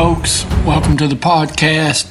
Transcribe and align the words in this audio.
folks. 0.00 0.46
Welcome 0.64 0.96
to 0.96 1.06
the 1.06 1.14
podcast. 1.14 2.10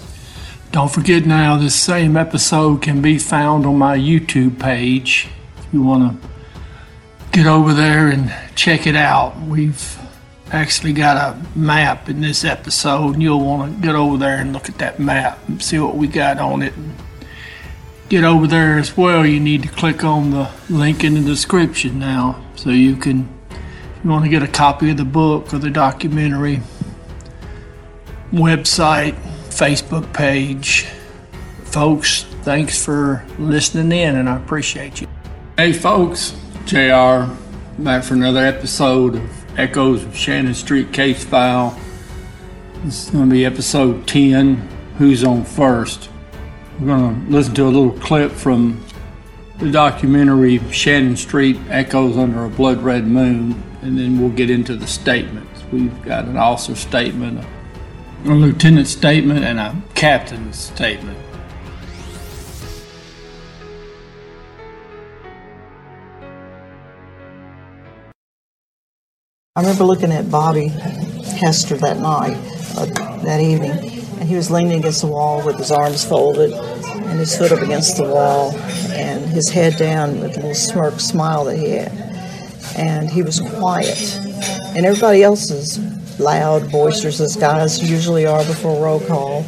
Don't 0.72 0.92
forget 0.92 1.26
now, 1.26 1.58
this 1.58 1.74
same 1.74 2.18
episode 2.18 2.84
can 2.84 3.02
be 3.02 3.18
found 3.18 3.66
on 3.66 3.80
my 3.80 3.98
YouTube 3.98 4.60
page. 4.60 5.28
If 5.58 5.74
you 5.74 5.82
want 5.82 6.22
to 6.22 6.30
get 7.32 7.48
over 7.48 7.74
there 7.74 8.10
and 8.10 8.32
check 8.54 8.86
it 8.86 8.96
out, 8.96 9.42
we've 9.42 9.98
actually 10.52 10.94
got 10.94 11.18
a 11.18 11.58
map 11.58 12.08
in 12.10 12.22
this 12.22 12.46
episode, 12.46 13.16
and 13.16 13.24
you'll 13.24 13.44
want 13.44 13.74
to 13.74 13.82
get 13.82 13.96
over 13.96 14.18
there 14.18 14.38
and 14.38 14.54
look 14.54 14.70
at 14.70 14.78
that 14.78 15.00
map 15.00 15.40
and 15.48 15.60
see 15.60 15.80
what 15.80 15.96
we 15.96 16.08
got 16.08 16.38
on 16.38 16.62
it. 16.62 16.76
Get 18.08 18.24
over 18.24 18.46
there 18.46 18.78
as 18.78 18.96
well. 18.96 19.26
You 19.26 19.40
need 19.40 19.64
to 19.64 19.68
click 19.68 20.04
on 20.04 20.30
the 20.30 20.52
link 20.70 21.04
in 21.04 21.16
the 21.16 21.22
description 21.22 21.98
now 21.98 22.40
so 22.56 22.70
you 22.70 22.96
can, 22.98 23.28
if 23.50 24.04
you 24.04 24.12
want 24.12 24.26
to 24.26 24.30
get 24.30 24.44
a 24.44 24.48
copy 24.48 24.92
of 24.92 24.98
the 24.98 25.06
book 25.06 25.52
or 25.52 25.58
the 25.58 25.72
documentary, 25.72 26.62
website, 28.32 29.14
Facebook 29.50 30.12
page. 30.14 30.86
Folks, 31.66 32.24
thanks 32.44 32.84
for 32.84 33.26
listening 33.38 33.92
in 33.92 34.16
and 34.16 34.30
I 34.30 34.38
appreciate 34.38 35.02
you. 35.02 35.08
Hey, 35.58 35.74
folks, 35.74 36.36
JR 36.66 37.26
back 37.84 38.04
for 38.04 38.14
another 38.14 38.46
episode 38.46 39.16
of 39.16 39.60
Echoes 39.60 40.04
of 40.04 40.16
Shannon 40.16 40.54
Street 40.54 40.92
Case 40.92 41.24
File. 41.24 41.80
This 42.84 43.06
is 43.06 43.10
going 43.12 43.30
to 43.30 43.32
be 43.32 43.46
episode 43.46 44.06
10 44.06 44.56
Who's 44.98 45.24
on 45.24 45.46
First? 45.46 46.10
We're 46.80 46.88
going 46.88 47.26
to 47.26 47.32
listen 47.32 47.56
to 47.56 47.64
a 47.64 47.70
little 47.70 47.98
clip 48.00 48.34
from 48.34 48.84
the 49.60 49.72
documentary 49.72 50.60
Shannon 50.72 51.16
Street 51.16 51.58
Echoes 51.70 52.18
Under 52.18 52.44
a 52.44 52.50
Blood 52.50 52.82
Red 52.82 53.08
Moon, 53.08 53.62
and 53.82 53.98
then 53.98 54.20
we'll 54.20 54.30
get 54.30 54.50
into 54.50 54.76
the 54.76 54.88
statements. 54.88 55.64
We've 55.72 56.04
got 56.04 56.26
an 56.26 56.36
officer 56.36 56.76
statement, 56.76 57.46
a 58.26 58.30
lieutenant's 58.30 58.92
statement 58.92 59.46
and 59.46 59.60
a 59.60 59.82
captain's 59.96 60.58
statement. 60.58 61.18
I 69.56 69.62
remember 69.62 69.84
looking 69.84 70.12
at 70.12 70.30
Bobby 70.30 70.68
Hester 70.68 71.76
that 71.78 71.98
night, 72.00 72.38
uh, 72.78 72.86
that 73.24 73.42
evening, 73.42 73.72
and 74.20 74.30
he 74.30 74.36
was 74.36 74.52
leaning 74.52 74.80
against 74.80 75.02
the 75.02 75.08
wall 75.08 75.44
with 75.46 75.58
his 75.58 75.72
arms 75.72 76.06
folded 76.06 76.54
and 76.54 77.20
his 77.20 77.38
foot 77.38 77.52
up 77.52 77.62
against 77.62 77.98
the 77.98 78.04
wall 78.04 78.54
and 78.92 79.26
his 79.26 79.50
head 79.50 79.76
down 79.78 80.20
with 80.20 80.38
a 80.38 80.42
little 80.42 80.56
smirk 80.56 81.00
smile 81.00 81.46
that 81.46 81.58
he 81.58 81.72
had. 81.72 81.92
And 82.78 83.10
he 83.10 83.22
was 83.22 83.40
quiet. 83.40 84.18
And 84.76 84.86
everybody 84.86 85.24
else 85.24 85.52
is 85.52 85.78
loud, 86.20 86.72
boisterous, 86.72 87.20
as 87.20 87.36
guys 87.36 87.90
usually 87.90 88.26
are 88.26 88.44
before 88.46 88.84
roll 88.84 89.00
call. 89.00 89.46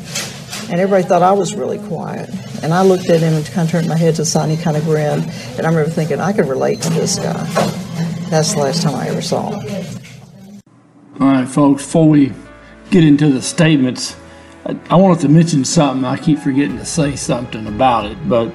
And 0.69 0.79
everybody 0.79 1.03
thought 1.03 1.21
I 1.21 1.33
was 1.33 1.53
really 1.53 1.79
quiet. 1.87 2.29
And 2.63 2.73
I 2.73 2.83
looked 2.83 3.09
at 3.09 3.21
him 3.21 3.33
and 3.33 3.45
kind 3.47 3.67
of 3.67 3.71
turned 3.71 3.87
my 3.87 3.97
head 3.97 4.15
to 4.15 4.47
he 4.47 4.57
kind 4.57 4.77
of 4.77 4.83
grinned. 4.83 5.23
And 5.57 5.65
I 5.65 5.69
remember 5.69 5.89
thinking, 5.89 6.19
I 6.19 6.31
could 6.31 6.47
relate 6.47 6.81
to 6.81 6.89
this 6.91 7.17
guy. 7.17 7.43
That's 8.29 8.53
the 8.53 8.59
last 8.59 8.83
time 8.83 8.95
I 8.95 9.09
ever 9.09 9.21
saw 9.21 9.59
him. 9.59 10.01
All 11.19 11.27
right, 11.27 11.47
folks, 11.47 11.83
before 11.83 12.07
we 12.07 12.31
get 12.89 13.03
into 13.03 13.29
the 13.29 13.41
statements, 13.41 14.15
I, 14.65 14.77
I 14.89 14.95
wanted 14.95 15.21
to 15.21 15.29
mention 15.29 15.65
something. 15.65 16.05
I 16.05 16.17
keep 16.17 16.39
forgetting 16.39 16.77
to 16.77 16.85
say 16.85 17.15
something 17.15 17.67
about 17.67 18.05
it, 18.05 18.17
but 18.29 18.53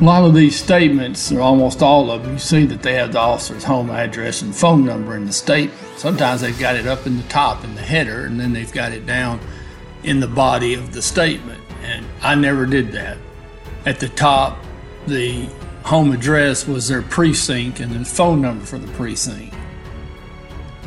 a 0.00 0.04
lot 0.04 0.24
of 0.24 0.34
these 0.34 0.54
statements, 0.54 1.32
or 1.32 1.40
almost 1.40 1.82
all 1.82 2.10
of 2.10 2.22
them, 2.22 2.34
you 2.34 2.38
see 2.38 2.66
that 2.66 2.82
they 2.82 2.94
have 2.94 3.12
the 3.12 3.18
officer's 3.18 3.64
home 3.64 3.90
address 3.90 4.42
and 4.42 4.54
phone 4.54 4.84
number 4.84 5.16
in 5.16 5.24
the 5.24 5.32
statement. 5.32 5.80
Sometimes 5.96 6.42
they've 6.42 6.58
got 6.58 6.76
it 6.76 6.86
up 6.86 7.06
in 7.06 7.16
the 7.16 7.22
top 7.24 7.64
in 7.64 7.74
the 7.74 7.80
header, 7.80 8.26
and 8.26 8.38
then 8.38 8.52
they've 8.52 8.72
got 8.72 8.92
it 8.92 9.06
down 9.06 9.40
in 10.02 10.20
the 10.20 10.28
body 10.28 10.74
of 10.74 10.92
the 10.92 11.00
statement. 11.00 11.62
And 11.82 12.04
I 12.20 12.34
never 12.34 12.66
did 12.66 12.92
that. 12.92 13.16
At 13.86 13.98
the 13.98 14.10
top, 14.10 14.58
the 15.06 15.48
home 15.82 16.12
address 16.12 16.66
was 16.66 16.88
their 16.88 17.02
precinct 17.02 17.80
and 17.80 17.92
the 17.92 18.04
phone 18.04 18.42
number 18.42 18.66
for 18.66 18.78
the 18.78 18.92
precinct. 18.92 19.54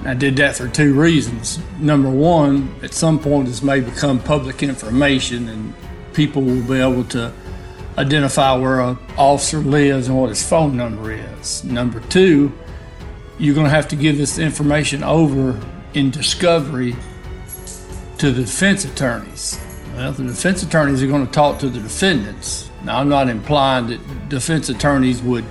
I 0.06 0.14
did 0.14 0.36
that 0.36 0.56
for 0.56 0.68
two 0.68 0.94
reasons. 0.94 1.60
Number 1.80 2.10
one, 2.10 2.74
at 2.84 2.94
some 2.94 3.20
point, 3.20 3.48
this 3.48 3.64
may 3.64 3.80
become 3.80 4.20
public 4.20 4.62
information, 4.62 5.50
and 5.50 5.74
people 6.14 6.44
will 6.44 6.62
be 6.62 6.80
able 6.80 7.06
to 7.06 7.34
identify 8.00 8.56
where 8.56 8.80
an 8.80 8.98
officer 9.18 9.60
lives 9.60 10.08
and 10.08 10.18
what 10.18 10.30
his 10.30 10.48
phone 10.48 10.78
number 10.78 11.12
is. 11.12 11.64
Number 11.66 12.00
two, 12.00 12.52
you're 13.38 13.54
going 13.54 13.66
to 13.66 13.72
have 13.72 13.90
to 13.90 13.98
give 13.98 14.18
this 14.18 14.40
information 14.40 15.04
over 15.04 15.60
in 15.94 16.10
discovery 16.10 16.96
to 18.18 18.32
the 18.32 18.42
defense 18.42 18.86
attorneys. 18.86 19.60
Well, 19.96 20.14
the 20.14 20.24
defense 20.24 20.64
attorneys 20.64 21.04
are 21.04 21.08
going 21.08 21.26
to 21.26 21.32
talk 21.32 21.60
to 21.60 21.70
the 21.70 21.80
defendants. 21.80 22.70
Now, 22.86 23.00
I'm 23.00 23.10
not 23.10 23.28
implying 23.28 23.88
that 23.88 24.30
defense 24.30 24.70
attorneys 24.70 25.22
would 25.22 25.44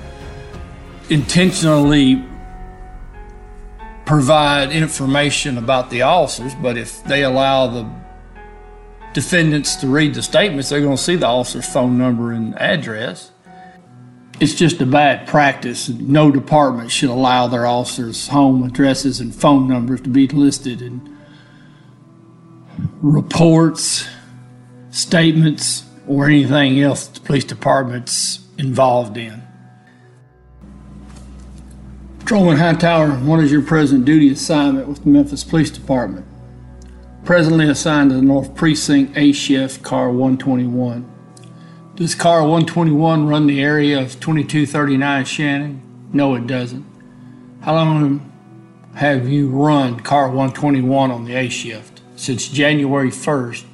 intentionally 1.11 2.25
provide 4.07 4.73
information 4.73 5.59
about 5.59 5.91
the 5.91 6.01
officers, 6.01 6.55
but 6.55 6.79
if 6.79 7.05
they 7.05 7.25
allow 7.25 7.67
the 7.67 7.91
defendants 9.19 9.75
to 9.75 9.89
read 9.89 10.15
the 10.15 10.23
statements, 10.23 10.69
they're 10.69 10.81
going 10.81 10.97
to 10.97 11.03
see 11.03 11.17
the 11.17 11.27
officer's 11.27 11.67
phone 11.67 11.99
number 11.99 12.31
and 12.31 12.57
address. 12.61 13.33
It's 14.39 14.55
just 14.55 14.81
a 14.81 14.87
bad 14.87 15.27
practice. 15.27 15.89
No 15.89 16.31
department 16.31 16.93
should 16.93 17.11
allow 17.11 17.49
their 17.49 17.67
officers' 17.67 18.29
home 18.29 18.63
addresses 18.63 19.19
and 19.19 19.35
phone 19.35 19.67
numbers 19.67 20.03
to 20.03 20.09
be 20.09 20.29
listed 20.29 20.81
in 20.81 21.19
reports, 23.03 24.07
statements, 24.91 25.85
or 26.07 26.27
anything 26.27 26.81
else 26.81 27.09
the 27.09 27.19
police 27.19 27.43
department's 27.43 28.47
involved 28.57 29.17
in. 29.17 29.43
Patrolman 32.21 32.57
Hightower, 32.57 33.11
what 33.11 33.41
is 33.41 33.51
your 33.51 33.63
present 33.63 34.05
duty 34.05 34.31
assignment 34.31 34.87
with 34.87 35.03
the 35.03 35.09
Memphis 35.09 35.43
Police 35.43 35.73
Department? 35.73 36.25
Presently 37.29 37.69
assigned 37.69 38.09
to 38.09 38.17
the 38.17 38.23
North 38.23 38.55
Precinct 38.55 39.15
A 39.15 39.33
shift, 39.33 39.83
car 39.83 40.09
121. 40.09 41.07
Does 41.95 42.15
car 42.15 42.41
121 42.41 43.27
run 43.27 43.47
the 43.47 43.63
area 43.63 44.01
of 44.01 44.19
2239 44.19 45.27
Shannon? 45.27 46.09
No, 46.11 46.35
it 46.37 46.47
doesn't. 46.47 46.87
How 47.61 47.75
long 47.75 48.33
have 48.95 49.29
you 49.29 49.51
run 49.51 50.01
car 50.01 50.29
121 50.29 51.11
on 51.11 51.27
the 51.27 51.35
A 51.35 51.51
shift? 51.51 52.01
Since 52.17 52.49
January 52.49 53.11
1st, 53.11 53.65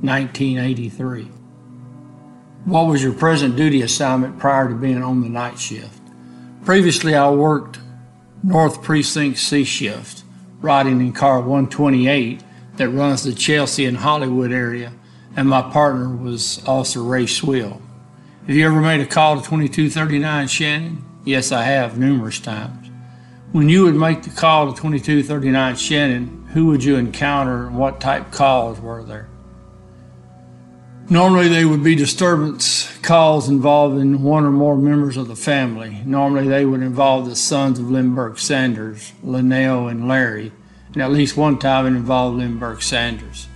1983. 0.00 1.24
What 2.64 2.86
was 2.86 3.02
your 3.02 3.12
present 3.12 3.54
duty 3.54 3.82
assignment 3.82 4.38
prior 4.38 4.70
to 4.70 4.74
being 4.74 5.02
on 5.02 5.20
the 5.20 5.28
night 5.28 5.58
shift? 5.58 6.00
Previously, 6.64 7.14
I 7.14 7.28
worked 7.28 7.80
North 8.42 8.82
Precinct 8.82 9.36
C 9.36 9.62
shift, 9.62 10.22
riding 10.62 11.02
in 11.02 11.12
car 11.12 11.40
128 11.40 12.42
that 12.76 12.88
runs 12.88 13.22
the 13.22 13.32
Chelsea 13.32 13.84
and 13.84 13.98
Hollywood 13.98 14.52
area, 14.52 14.92
and 15.36 15.48
my 15.48 15.62
partner 15.62 16.08
was 16.08 16.62
Officer 16.66 17.02
Ray 17.02 17.24
Schwill. 17.24 17.80
Have 18.46 18.56
you 18.56 18.66
ever 18.66 18.80
made 18.80 19.00
a 19.00 19.06
call 19.06 19.36
to 19.36 19.42
2239 19.42 20.48
Shannon? 20.48 21.04
Yes, 21.24 21.52
I 21.52 21.62
have 21.62 21.98
numerous 21.98 22.38
times. 22.38 22.90
When 23.52 23.68
you 23.68 23.84
would 23.84 23.94
make 23.94 24.22
the 24.22 24.30
call 24.30 24.66
to 24.66 24.76
2239 24.76 25.76
Shannon, 25.76 26.46
who 26.52 26.66
would 26.66 26.84
you 26.84 26.96
encounter 26.96 27.66
and 27.66 27.78
what 27.78 28.00
type 28.00 28.32
calls 28.32 28.80
were 28.80 29.02
there? 29.02 29.28
Normally, 31.08 31.48
they 31.48 31.64
would 31.64 31.84
be 31.84 31.94
disturbance 31.94 32.90
calls 32.98 33.48
involving 33.48 34.22
one 34.22 34.44
or 34.44 34.50
more 34.50 34.76
members 34.76 35.16
of 35.16 35.28
the 35.28 35.36
family. 35.36 36.02
Normally, 36.04 36.48
they 36.48 36.64
would 36.64 36.82
involve 36.82 37.26
the 37.26 37.36
sons 37.36 37.78
of 37.78 37.90
Lindbergh 37.90 38.38
Sanders, 38.38 39.12
Linnell, 39.22 39.86
and 39.88 40.08
Larry, 40.08 40.50
and 40.94 41.02
at 41.02 41.10
least 41.10 41.36
one 41.36 41.58
time 41.58 41.86
it 41.86 41.96
involved 41.96 42.38
Lindbergh 42.38 42.80
Sanders. 42.80 43.48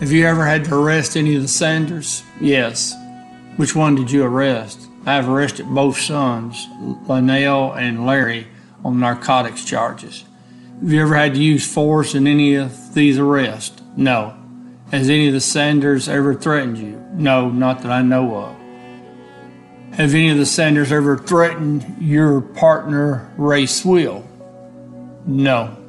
Have 0.00 0.12
you 0.12 0.26
ever 0.26 0.46
had 0.46 0.64
to 0.66 0.74
arrest 0.74 1.16
any 1.16 1.34
of 1.34 1.42
the 1.42 1.48
Sanders? 1.48 2.22
Yes. 2.40 2.94
Which 3.56 3.74
one 3.74 3.94
did 3.94 4.10
you 4.10 4.24
arrest? 4.24 4.86
I 5.04 5.14
have 5.14 5.28
arrested 5.28 5.66
both 5.66 5.98
sons, 5.98 6.66
Linnell 7.08 7.72
and 7.72 8.06
Larry, 8.06 8.46
on 8.84 9.00
narcotics 9.00 9.64
charges. 9.64 10.24
Have 10.80 10.92
you 10.92 11.00
ever 11.00 11.14
had 11.14 11.34
to 11.34 11.42
use 11.42 11.72
force 11.72 12.14
in 12.14 12.26
any 12.26 12.54
of 12.54 12.94
these 12.94 13.18
arrests? 13.18 13.80
No. 13.96 14.36
Has 14.90 15.08
any 15.08 15.28
of 15.28 15.32
the 15.32 15.40
Sanders 15.40 16.08
ever 16.08 16.34
threatened 16.34 16.78
you? 16.78 17.02
No, 17.14 17.48
not 17.48 17.82
that 17.82 17.90
I 17.90 18.02
know 18.02 18.36
of. 18.36 18.56
Have 19.96 20.14
any 20.14 20.28
of 20.28 20.36
the 20.36 20.46
Sanders 20.46 20.92
ever 20.92 21.16
threatened 21.16 21.96
your 21.98 22.40
partner, 22.40 23.32
Ray 23.38 23.64
Schwill? 23.64 24.24
No. 25.24 25.85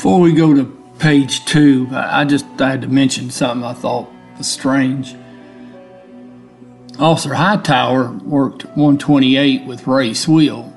Before 0.00 0.20
we 0.20 0.32
go 0.32 0.54
to 0.54 0.64
page 0.98 1.44
two, 1.44 1.86
I 1.92 2.24
just 2.24 2.46
I 2.58 2.70
had 2.70 2.80
to 2.80 2.88
mention 2.88 3.28
something 3.28 3.62
I 3.62 3.74
thought 3.74 4.10
was 4.38 4.50
strange. 4.50 5.14
Officer 6.98 7.34
Hightower 7.34 8.10
worked 8.24 8.64
128 8.64 9.66
with 9.66 9.86
Ray 9.86 10.12
Schwill. 10.12 10.72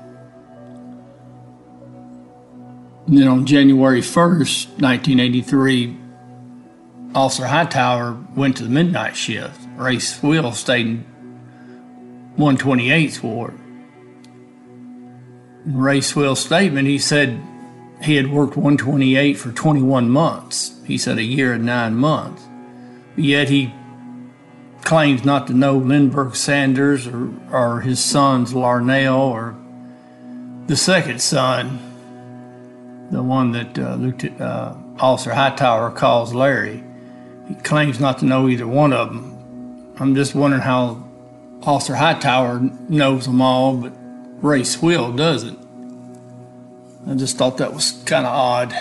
And 3.06 3.16
then 3.16 3.26
on 3.26 3.46
January 3.46 4.02
1st, 4.02 4.82
1983, 4.82 5.96
Officer 7.14 7.46
Hightower 7.46 8.22
went 8.36 8.58
to 8.58 8.64
the 8.64 8.68
midnight 8.68 9.16
shift. 9.16 9.58
Ray 9.76 9.96
Schwill 9.96 10.52
stayed 10.52 10.84
in 10.84 11.06
128th 12.36 13.22
Ward. 13.22 13.58
In 15.64 15.78
Ray 15.78 16.00
Schwill's 16.00 16.40
statement, 16.40 16.86
he 16.88 16.98
said 16.98 17.40
he 18.04 18.16
had 18.16 18.30
worked 18.30 18.56
128 18.56 19.34
for 19.34 19.50
21 19.50 20.10
months. 20.10 20.78
He 20.84 20.98
said 20.98 21.18
a 21.18 21.22
year 21.22 21.54
and 21.54 21.64
nine 21.64 21.94
months. 21.94 22.42
Yet 23.16 23.48
he 23.48 23.72
claims 24.82 25.24
not 25.24 25.46
to 25.46 25.54
know 25.54 25.78
Lindbergh 25.78 26.36
Sanders 26.36 27.06
or, 27.06 27.30
or 27.50 27.80
his 27.80 28.02
sons 28.04 28.52
Larnell 28.52 29.18
or 29.18 29.56
the 30.66 30.76
second 30.76 31.20
son, 31.20 31.78
the 33.10 33.22
one 33.22 33.52
that 33.52 33.78
uh, 33.78 33.94
Lieutenant, 33.96 34.40
uh, 34.40 34.74
Officer 34.98 35.32
Hightower 35.32 35.90
calls 35.90 36.34
Larry. 36.34 36.84
He 37.48 37.54
claims 37.56 38.00
not 38.00 38.18
to 38.18 38.26
know 38.26 38.48
either 38.48 38.66
one 38.66 38.92
of 38.92 39.08
them. 39.08 39.94
I'm 39.98 40.14
just 40.14 40.34
wondering 40.34 40.62
how 40.62 41.06
Officer 41.62 41.94
Hightower 41.94 42.60
knows 42.88 43.26
them 43.26 43.40
all, 43.40 43.76
but 43.76 43.92
Ray 44.42 44.60
Schwill 44.60 45.16
doesn't. 45.16 45.63
I 47.06 47.14
just 47.14 47.36
thought 47.36 47.58
that 47.58 47.74
was 47.74 48.02
kind 48.06 48.24
of 48.24 48.32
odd. 48.32 48.72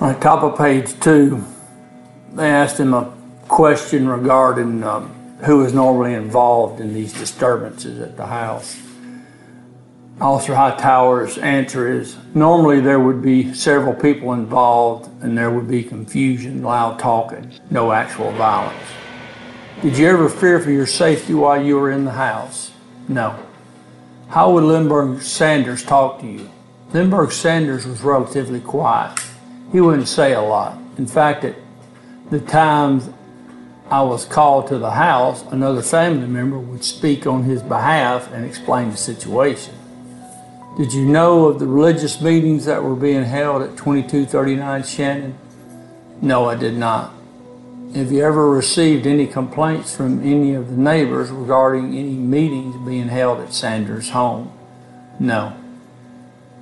On 0.00 0.20
top 0.20 0.44
of 0.44 0.56
page 0.56 0.98
two, 1.00 1.44
they 2.34 2.48
asked 2.48 2.78
him 2.78 2.94
a 2.94 3.12
question 3.48 4.06
regarding 4.08 4.84
um, 4.84 5.08
who 5.44 5.64
is 5.64 5.72
normally 5.72 6.14
involved 6.14 6.80
in 6.80 6.94
these 6.94 7.12
disturbances 7.12 8.00
at 8.00 8.16
the 8.16 8.26
house. 8.26 8.80
Officer 10.20 10.54
Hightower's 10.54 11.36
answer 11.38 11.92
is 11.92 12.16
normally 12.32 12.80
there 12.80 13.00
would 13.00 13.20
be 13.22 13.52
several 13.54 13.92
people 13.92 14.32
involved 14.34 15.10
and 15.22 15.36
there 15.36 15.50
would 15.50 15.68
be 15.68 15.82
confusion, 15.82 16.62
loud 16.62 16.98
talking, 16.98 17.52
no 17.70 17.90
actual 17.90 18.30
violence. 18.32 18.78
Did 19.82 19.98
you 19.98 20.06
ever 20.06 20.28
fear 20.28 20.60
for 20.60 20.70
your 20.70 20.86
safety 20.86 21.34
while 21.34 21.62
you 21.62 21.76
were 21.76 21.90
in 21.90 22.04
the 22.04 22.12
house? 22.12 22.70
No. 23.08 23.38
How 24.28 24.52
would 24.52 24.64
Lindbergh 24.64 25.22
Sanders 25.22 25.84
talk 25.84 26.20
to 26.20 26.26
you? 26.26 26.50
Lindbergh 26.92 27.32
Sanders 27.32 27.86
was 27.86 28.02
relatively 28.02 28.60
quiet. 28.60 29.18
He 29.72 29.80
wouldn't 29.80 30.08
say 30.08 30.32
a 30.32 30.40
lot. 30.40 30.78
In 30.98 31.06
fact, 31.06 31.44
at 31.44 31.56
the 32.30 32.40
times 32.40 33.08
I 33.90 34.02
was 34.02 34.24
called 34.24 34.66
to 34.68 34.78
the 34.78 34.90
house, 34.90 35.44
another 35.52 35.82
family 35.82 36.26
member 36.26 36.58
would 36.58 36.84
speak 36.84 37.26
on 37.26 37.44
his 37.44 37.62
behalf 37.62 38.32
and 38.32 38.44
explain 38.44 38.90
the 38.90 38.96
situation. 38.96 39.74
Did 40.76 40.92
you 40.92 41.04
know 41.04 41.46
of 41.46 41.58
the 41.58 41.66
religious 41.66 42.20
meetings 42.20 42.64
that 42.66 42.82
were 42.82 42.96
being 42.96 43.24
held 43.24 43.62
at 43.62 43.76
2239 43.76 44.82
Shannon? 44.82 45.38
No, 46.20 46.46
I 46.46 46.54
did 46.54 46.76
not. 46.76 47.14
Have 47.94 48.12
you 48.12 48.22
ever 48.22 48.50
received 48.50 49.06
any 49.06 49.26
complaints 49.26 49.96
from 49.96 50.20
any 50.20 50.54
of 50.54 50.70
the 50.70 50.76
neighbors 50.76 51.30
regarding 51.30 51.96
any 51.96 52.14
meetings 52.14 52.76
being 52.86 53.08
held 53.08 53.40
at 53.40 53.54
Sanders' 53.54 54.10
home? 54.10 54.52
No. 55.18 55.56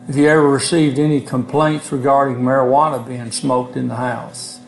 Have 0.06 0.16
you 0.16 0.28
ever 0.28 0.48
received 0.48 0.98
any 0.98 1.20
complaints 1.20 1.90
regarding 1.90 2.36
marijuana 2.36 3.04
being 3.06 3.32
smoked 3.32 3.74
in 3.76 3.88
the 3.88 3.96
house? 3.96 4.60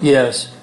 Yes. 0.00 0.54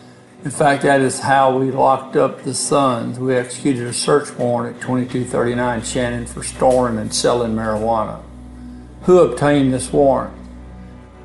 In 0.44 0.52
fact, 0.52 0.84
that 0.84 1.02
is 1.02 1.20
how 1.20 1.58
we 1.58 1.72
locked 1.72 2.16
up 2.16 2.44
the 2.44 2.54
sons. 2.54 3.20
We 3.20 3.36
executed 3.36 3.86
a 3.86 3.94
search 3.94 4.34
warrant 4.38 4.78
at 4.78 4.82
2239 4.82 5.84
Shannon 5.84 6.26
for 6.26 6.42
storing 6.42 6.98
and 6.98 7.14
selling 7.14 7.54
marijuana. 7.54 8.24
Who 9.04 9.20
obtained 9.20 9.74
this 9.74 9.92
warrant? 9.92 10.36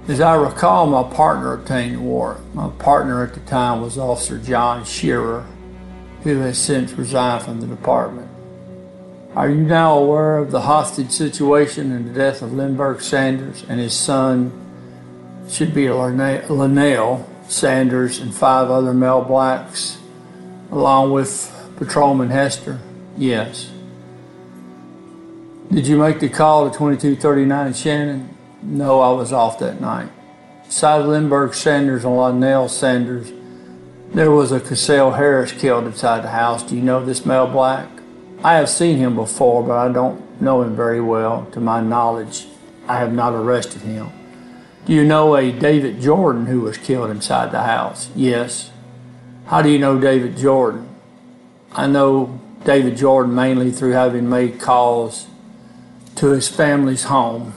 As 0.08 0.22
I 0.22 0.36
recall, 0.36 0.86
my 0.86 1.02
partner 1.14 1.52
obtained 1.52 1.96
the 1.96 2.00
warrant. 2.00 2.54
My 2.54 2.70
partner 2.78 3.22
at 3.22 3.34
the 3.34 3.40
time 3.40 3.82
was 3.82 3.98
Officer 3.98 4.38
John 4.38 4.86
Shearer, 4.86 5.44
who 6.22 6.38
has 6.38 6.56
since 6.56 6.92
resigned 6.92 7.44
from 7.44 7.60
the 7.60 7.66
department. 7.66 8.26
Are 9.34 9.50
you 9.50 9.60
now 9.60 9.98
aware 9.98 10.38
of 10.38 10.50
the 10.50 10.62
hostage 10.62 11.10
situation 11.10 11.92
and 11.92 12.08
the 12.08 12.14
death 12.14 12.40
of 12.40 12.54
Lindbergh 12.54 13.02
Sanders 13.02 13.62
and 13.68 13.78
his 13.78 13.92
son, 13.92 14.50
should 15.46 15.74
be 15.74 15.90
Linnell, 15.90 17.28
Sanders, 17.46 18.18
and 18.18 18.34
five 18.34 18.70
other 18.70 18.94
male 18.94 19.20
blacks, 19.20 19.98
along 20.72 21.12
with 21.12 21.54
Patrolman 21.76 22.30
Hester? 22.30 22.80
Yes. 23.18 23.70
Did 25.70 25.86
you 25.86 25.98
make 25.98 26.20
the 26.20 26.30
call 26.30 26.64
to 26.64 26.74
2239 26.74 27.74
Shannon? 27.74 28.37
No, 28.62 29.00
I 29.00 29.12
was 29.12 29.32
off 29.32 29.58
that 29.60 29.80
night. 29.80 30.10
Besides 30.66 31.06
Lindbergh 31.06 31.54
Sanders 31.54 32.04
and 32.04 32.16
Linnell 32.16 32.68
Sanders, 32.68 33.32
there 34.12 34.30
was 34.30 34.52
a 34.52 34.60
Cassell 34.60 35.12
Harris 35.12 35.52
killed 35.52 35.86
inside 35.86 36.22
the 36.22 36.30
house. 36.30 36.62
Do 36.62 36.74
you 36.74 36.82
know 36.82 37.04
this 37.04 37.24
male 37.24 37.46
black? 37.46 37.88
I 38.42 38.54
have 38.54 38.68
seen 38.68 38.98
him 38.98 39.14
before, 39.14 39.62
but 39.62 39.76
I 39.76 39.92
don't 39.92 40.40
know 40.40 40.62
him 40.62 40.76
very 40.76 41.00
well. 41.00 41.46
To 41.52 41.60
my 41.60 41.80
knowledge, 41.80 42.46
I 42.86 42.98
have 42.98 43.12
not 43.12 43.32
arrested 43.32 43.82
him. 43.82 44.10
Do 44.86 44.92
you 44.92 45.04
know 45.04 45.36
a 45.36 45.52
David 45.52 46.00
Jordan 46.00 46.46
who 46.46 46.60
was 46.60 46.78
killed 46.78 47.10
inside 47.10 47.50
the 47.50 47.62
house? 47.62 48.08
Yes. 48.14 48.70
How 49.46 49.60
do 49.62 49.68
you 49.68 49.78
know 49.78 50.00
David 50.00 50.36
Jordan? 50.36 50.88
I 51.72 51.86
know 51.86 52.40
David 52.64 52.96
Jordan 52.96 53.34
mainly 53.34 53.70
through 53.70 53.92
having 53.92 54.28
made 54.28 54.60
calls 54.60 55.26
to 56.16 56.28
his 56.28 56.48
family's 56.48 57.04
home. 57.04 57.54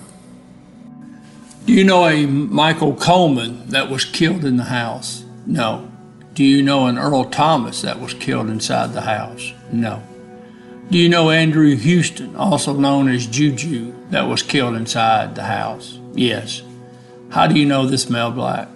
Do 1.63 1.73
you 1.73 1.83
know 1.83 2.07
a 2.07 2.25
Michael 2.25 2.95
Coleman 2.95 3.67
that 3.69 3.87
was 3.87 4.03
killed 4.03 4.45
in 4.45 4.57
the 4.57 4.63
house? 4.63 5.23
No. 5.45 5.91
Do 6.33 6.43
you 6.43 6.63
know 6.63 6.87
an 6.87 6.97
Earl 6.97 7.25
Thomas 7.25 7.83
that 7.83 7.99
was 7.99 8.15
killed 8.15 8.49
inside 8.49 8.93
the 8.93 9.01
house? 9.01 9.53
No. 9.71 10.01
Do 10.89 10.97
you 10.97 11.07
know 11.07 11.29
Andrew 11.29 11.75
Houston, 11.75 12.35
also 12.35 12.73
known 12.73 13.09
as 13.09 13.27
Juju, 13.27 13.93
that 14.09 14.23
was 14.23 14.41
killed 14.41 14.75
inside 14.75 15.35
the 15.35 15.43
house? 15.43 15.99
Yes. 16.13 16.63
How 17.29 17.45
do 17.45 17.59
you 17.59 17.67
know 17.67 17.85
this 17.85 18.09
male 18.09 18.31
black? 18.31 18.67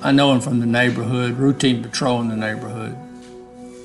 I 0.00 0.12
know 0.12 0.32
him 0.32 0.40
from 0.40 0.60
the 0.60 0.66
neighborhood, 0.66 1.38
routine 1.38 1.82
patrol 1.82 2.20
in 2.20 2.28
the 2.28 2.36
neighborhood. 2.36 2.96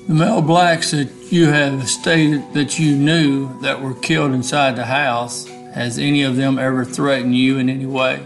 The 0.06 0.14
male 0.14 0.42
blacks 0.42 0.92
that 0.92 1.10
you 1.30 1.46
have 1.46 1.88
stated 1.88 2.54
that 2.54 2.78
you 2.78 2.94
knew 2.94 3.60
that 3.62 3.82
were 3.82 3.94
killed 3.94 4.32
inside 4.32 4.76
the 4.76 4.86
house, 4.86 5.46
has 5.74 5.98
any 5.98 6.22
of 6.22 6.36
them 6.36 6.56
ever 6.56 6.84
threatened 6.84 7.36
you 7.36 7.58
in 7.58 7.68
any 7.68 7.86
way? 7.86 8.24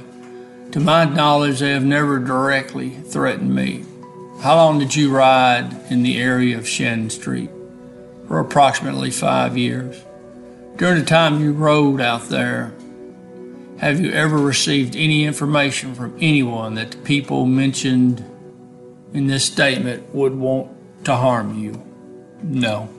To 0.73 0.81
my 0.81 1.07
knowledge, 1.07 1.61
they 1.61 1.71
have 1.71 1.85
never 1.85 2.19
directly 2.19 2.91
threatened 2.91 3.55
me. 3.55 3.85
How 4.41 4.57
long 4.57 4.79
did 4.79 4.95
you 4.95 5.11
ride 5.11 5.91
in 5.91 6.03
the 6.03 6.21
area 6.21 6.59
of 6.59 6.69
Shannon 6.69 7.11
Street? 7.11 7.51
For 8.27 8.39
approximately 8.39 9.11
five 9.11 9.57
years. 9.57 10.05
During 10.77 11.01
the 11.01 11.07
time 11.07 11.41
you 11.41 11.53
rode 11.53 12.03
out 12.03 12.29
there, 12.29 12.73
have 13.79 13.99
you 13.99 14.13
ever 14.13 14.37
received 14.37 14.95
any 14.95 15.25
information 15.25 15.95
from 15.95 16.17
anyone 16.21 16.75
that 16.75 16.91
the 16.91 16.99
people 16.99 17.47
mentioned 17.47 18.23
in 19.15 19.27
this 19.27 19.45
statement 19.45 20.15
would 20.15 20.35
want 20.35 20.71
to 21.05 21.17
harm 21.17 21.59
you? 21.59 21.83
No. 22.43 22.91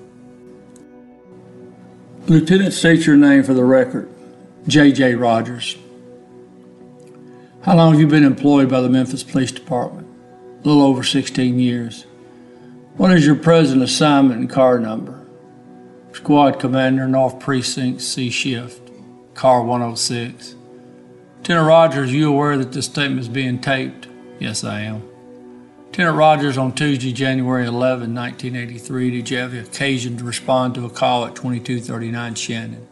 Lieutenant, 2.28 2.74
state 2.74 3.06
your 3.06 3.18
name 3.18 3.44
for 3.44 3.54
the 3.54 3.64
record. 3.64 4.10
J.J. 4.68 5.16
Rogers. 5.16 5.78
How 7.70 7.76
long 7.76 7.92
have 7.92 8.02
you 8.02 8.08
been 8.08 8.24
employed 8.24 8.68
by 8.68 8.82
the 8.82 8.90
Memphis 8.90 9.22
Police 9.22 9.52
Department? 9.52 10.08
A 10.64 10.68
little 10.68 10.82
over 10.82 11.04
16 11.04 11.60
years. 11.60 12.08
What 12.98 13.12
is 13.12 13.28
your 13.28 13.36
present 13.36 13.84
assignment 13.84 14.40
and 14.40 14.50
car 14.50 14.80
number? 14.80 15.24
Squad 16.12 16.60
Commander, 16.60 17.08
North 17.08 17.40
Precinct, 17.40 18.02
C 18.02 18.32
Shift, 18.32 18.90
Car 19.36 19.62
106. 19.62 20.56
Lieutenant 21.38 21.68
Rogers, 21.68 22.12
you 22.12 22.34
aware 22.34 22.58
that 22.58 22.72
this 22.72 22.88
statement 22.88 23.22
is 23.22 23.30
being 23.30 23.62
taped? 23.62 24.08
Yes, 24.40 24.64
I 24.64 24.80
am. 24.80 25.08
Lieutenant 25.86 26.18
Rogers, 26.18 26.58
on 26.58 26.74
Tuesday, 26.74 27.14
January 27.14 27.68
11, 27.68 28.16
1983, 28.16 29.12
did 29.12 29.30
you 29.30 29.38
have 29.38 29.52
the 29.52 29.60
occasion 29.60 30.18
to 30.18 30.24
respond 30.24 30.74
to 30.74 30.88
a 30.88 30.90
call 30.90 31.24
at 31.24 31.36
2239 31.36 32.34
Shannon? 32.34 32.88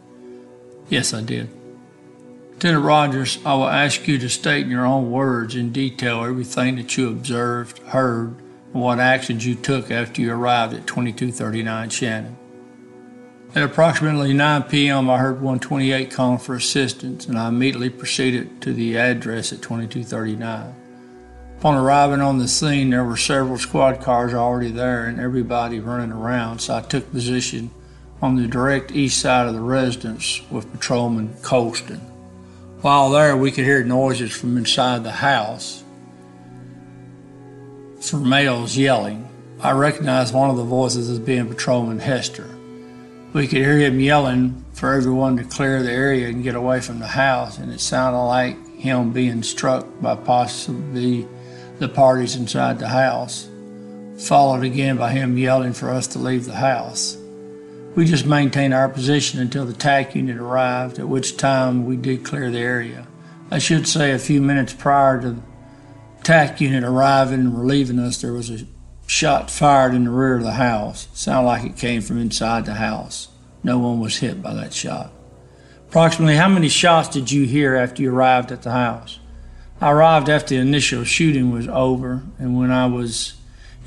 Yes, 0.88 1.12
I 1.12 1.22
did. 1.22 1.57
Lieutenant 2.58 2.84
Rogers, 2.84 3.38
I 3.46 3.54
will 3.54 3.68
ask 3.68 4.08
you 4.08 4.18
to 4.18 4.28
state 4.28 4.64
in 4.64 4.70
your 4.72 4.84
own 4.84 5.12
words 5.12 5.54
in 5.54 5.70
detail 5.70 6.24
everything 6.24 6.74
that 6.74 6.96
you 6.96 7.08
observed, 7.08 7.78
heard, 7.78 8.34
and 8.74 8.82
what 8.82 8.98
actions 8.98 9.46
you 9.46 9.54
took 9.54 9.92
after 9.92 10.20
you 10.20 10.32
arrived 10.32 10.74
at 10.74 10.84
2239 10.84 11.90
Shannon. 11.90 12.36
At 13.54 13.62
approximately 13.62 14.32
9 14.32 14.64
p.m., 14.64 15.08
I 15.08 15.18
heard 15.18 15.36
128 15.36 16.10
calling 16.10 16.38
for 16.38 16.56
assistance, 16.56 17.26
and 17.26 17.38
I 17.38 17.46
immediately 17.46 17.90
proceeded 17.90 18.60
to 18.62 18.72
the 18.72 18.98
address 18.98 19.52
at 19.52 19.62
2239. 19.62 20.74
Upon 21.60 21.76
arriving 21.76 22.20
on 22.20 22.38
the 22.38 22.48
scene, 22.48 22.90
there 22.90 23.04
were 23.04 23.16
several 23.16 23.58
squad 23.58 24.00
cars 24.00 24.34
already 24.34 24.72
there 24.72 25.06
and 25.06 25.20
everybody 25.20 25.78
running 25.78 26.10
around, 26.10 26.58
so 26.58 26.74
I 26.74 26.80
took 26.80 27.12
position 27.12 27.70
on 28.20 28.34
the 28.34 28.48
direct 28.48 28.90
east 28.90 29.20
side 29.20 29.46
of 29.46 29.54
the 29.54 29.60
residence 29.60 30.42
with 30.50 30.72
Patrolman 30.72 31.36
Colston. 31.42 32.17
While 32.80 33.10
there, 33.10 33.36
we 33.36 33.50
could 33.50 33.64
hear 33.64 33.82
noises 33.82 34.30
from 34.30 34.56
inside 34.56 35.02
the 35.02 35.10
house 35.10 35.82
for 38.00 38.18
males 38.18 38.76
yelling. 38.76 39.28
I 39.60 39.72
recognized 39.72 40.32
one 40.32 40.48
of 40.48 40.56
the 40.56 40.62
voices 40.62 41.10
as 41.10 41.18
being 41.18 41.48
Patrolman 41.48 41.98
Hester. 41.98 42.48
We 43.32 43.48
could 43.48 43.58
hear 43.58 43.78
him 43.78 43.98
yelling 43.98 44.64
for 44.74 44.94
everyone 44.94 45.36
to 45.38 45.44
clear 45.44 45.82
the 45.82 45.90
area 45.90 46.28
and 46.28 46.44
get 46.44 46.54
away 46.54 46.80
from 46.80 47.00
the 47.00 47.08
house, 47.08 47.58
and 47.58 47.72
it 47.72 47.80
sounded 47.80 48.22
like 48.22 48.56
him 48.76 49.12
being 49.12 49.42
struck 49.42 49.84
by 50.00 50.14
possibly 50.14 51.26
the 51.80 51.88
parties 51.88 52.36
inside 52.36 52.78
the 52.78 52.88
house, 52.88 53.48
followed 54.18 54.62
again 54.62 54.96
by 54.96 55.10
him 55.10 55.36
yelling 55.36 55.72
for 55.72 55.90
us 55.90 56.06
to 56.06 56.20
leave 56.20 56.44
the 56.44 56.54
house. 56.54 57.17
We 57.98 58.04
just 58.04 58.26
maintained 58.26 58.74
our 58.74 58.88
position 58.88 59.40
until 59.40 59.64
the 59.64 59.72
TAC 59.72 60.14
unit 60.14 60.36
arrived, 60.36 61.00
at 61.00 61.08
which 61.08 61.36
time 61.36 61.84
we 61.84 61.96
did 61.96 62.24
clear 62.24 62.48
the 62.48 62.60
area. 62.60 63.08
I 63.50 63.58
should 63.58 63.88
say 63.88 64.12
a 64.12 64.20
few 64.20 64.40
minutes 64.40 64.72
prior 64.72 65.20
to 65.20 65.30
the 65.32 65.42
TAC 66.22 66.60
unit 66.60 66.84
arriving 66.84 67.40
and 67.40 67.58
relieving 67.58 67.98
us, 67.98 68.22
there 68.22 68.32
was 68.32 68.50
a 68.50 68.66
shot 69.08 69.50
fired 69.50 69.94
in 69.94 70.04
the 70.04 70.10
rear 70.10 70.36
of 70.36 70.44
the 70.44 70.52
house. 70.52 71.08
Sounded 71.12 71.48
like 71.48 71.64
it 71.64 71.76
came 71.76 72.00
from 72.00 72.18
inside 72.18 72.66
the 72.66 72.74
house. 72.74 73.30
No 73.64 73.80
one 73.80 73.98
was 73.98 74.18
hit 74.18 74.40
by 74.40 74.54
that 74.54 74.72
shot. 74.72 75.10
Approximately 75.88 76.36
how 76.36 76.48
many 76.48 76.68
shots 76.68 77.08
did 77.08 77.32
you 77.32 77.46
hear 77.46 77.74
after 77.74 78.00
you 78.00 78.14
arrived 78.14 78.52
at 78.52 78.62
the 78.62 78.70
house? 78.70 79.18
I 79.80 79.90
arrived 79.90 80.28
after 80.28 80.54
the 80.54 80.60
initial 80.60 81.02
shooting 81.02 81.50
was 81.50 81.66
over, 81.66 82.22
and 82.38 82.56
when 82.56 82.70
I 82.70 82.86
was 82.86 83.34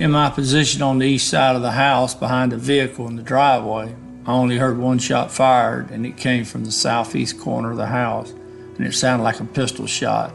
in 0.01 0.09
my 0.09 0.31
position 0.31 0.81
on 0.81 0.97
the 0.97 1.05
east 1.05 1.29
side 1.29 1.55
of 1.55 1.61
the 1.61 1.73
house 1.73 2.15
behind 2.15 2.51
the 2.51 2.57
vehicle 2.57 3.07
in 3.07 3.17
the 3.17 3.21
driveway, 3.21 3.93
I 4.25 4.31
only 4.31 4.57
heard 4.57 4.79
one 4.79 4.97
shot 4.97 5.31
fired, 5.31 5.91
and 5.91 6.07
it 6.07 6.17
came 6.17 6.43
from 6.43 6.65
the 6.65 6.71
southeast 6.71 7.39
corner 7.39 7.69
of 7.69 7.77
the 7.77 7.85
house, 7.85 8.31
and 8.31 8.87
it 8.87 8.95
sounded 8.95 9.23
like 9.23 9.39
a 9.39 9.45
pistol 9.45 9.85
shot. 9.85 10.33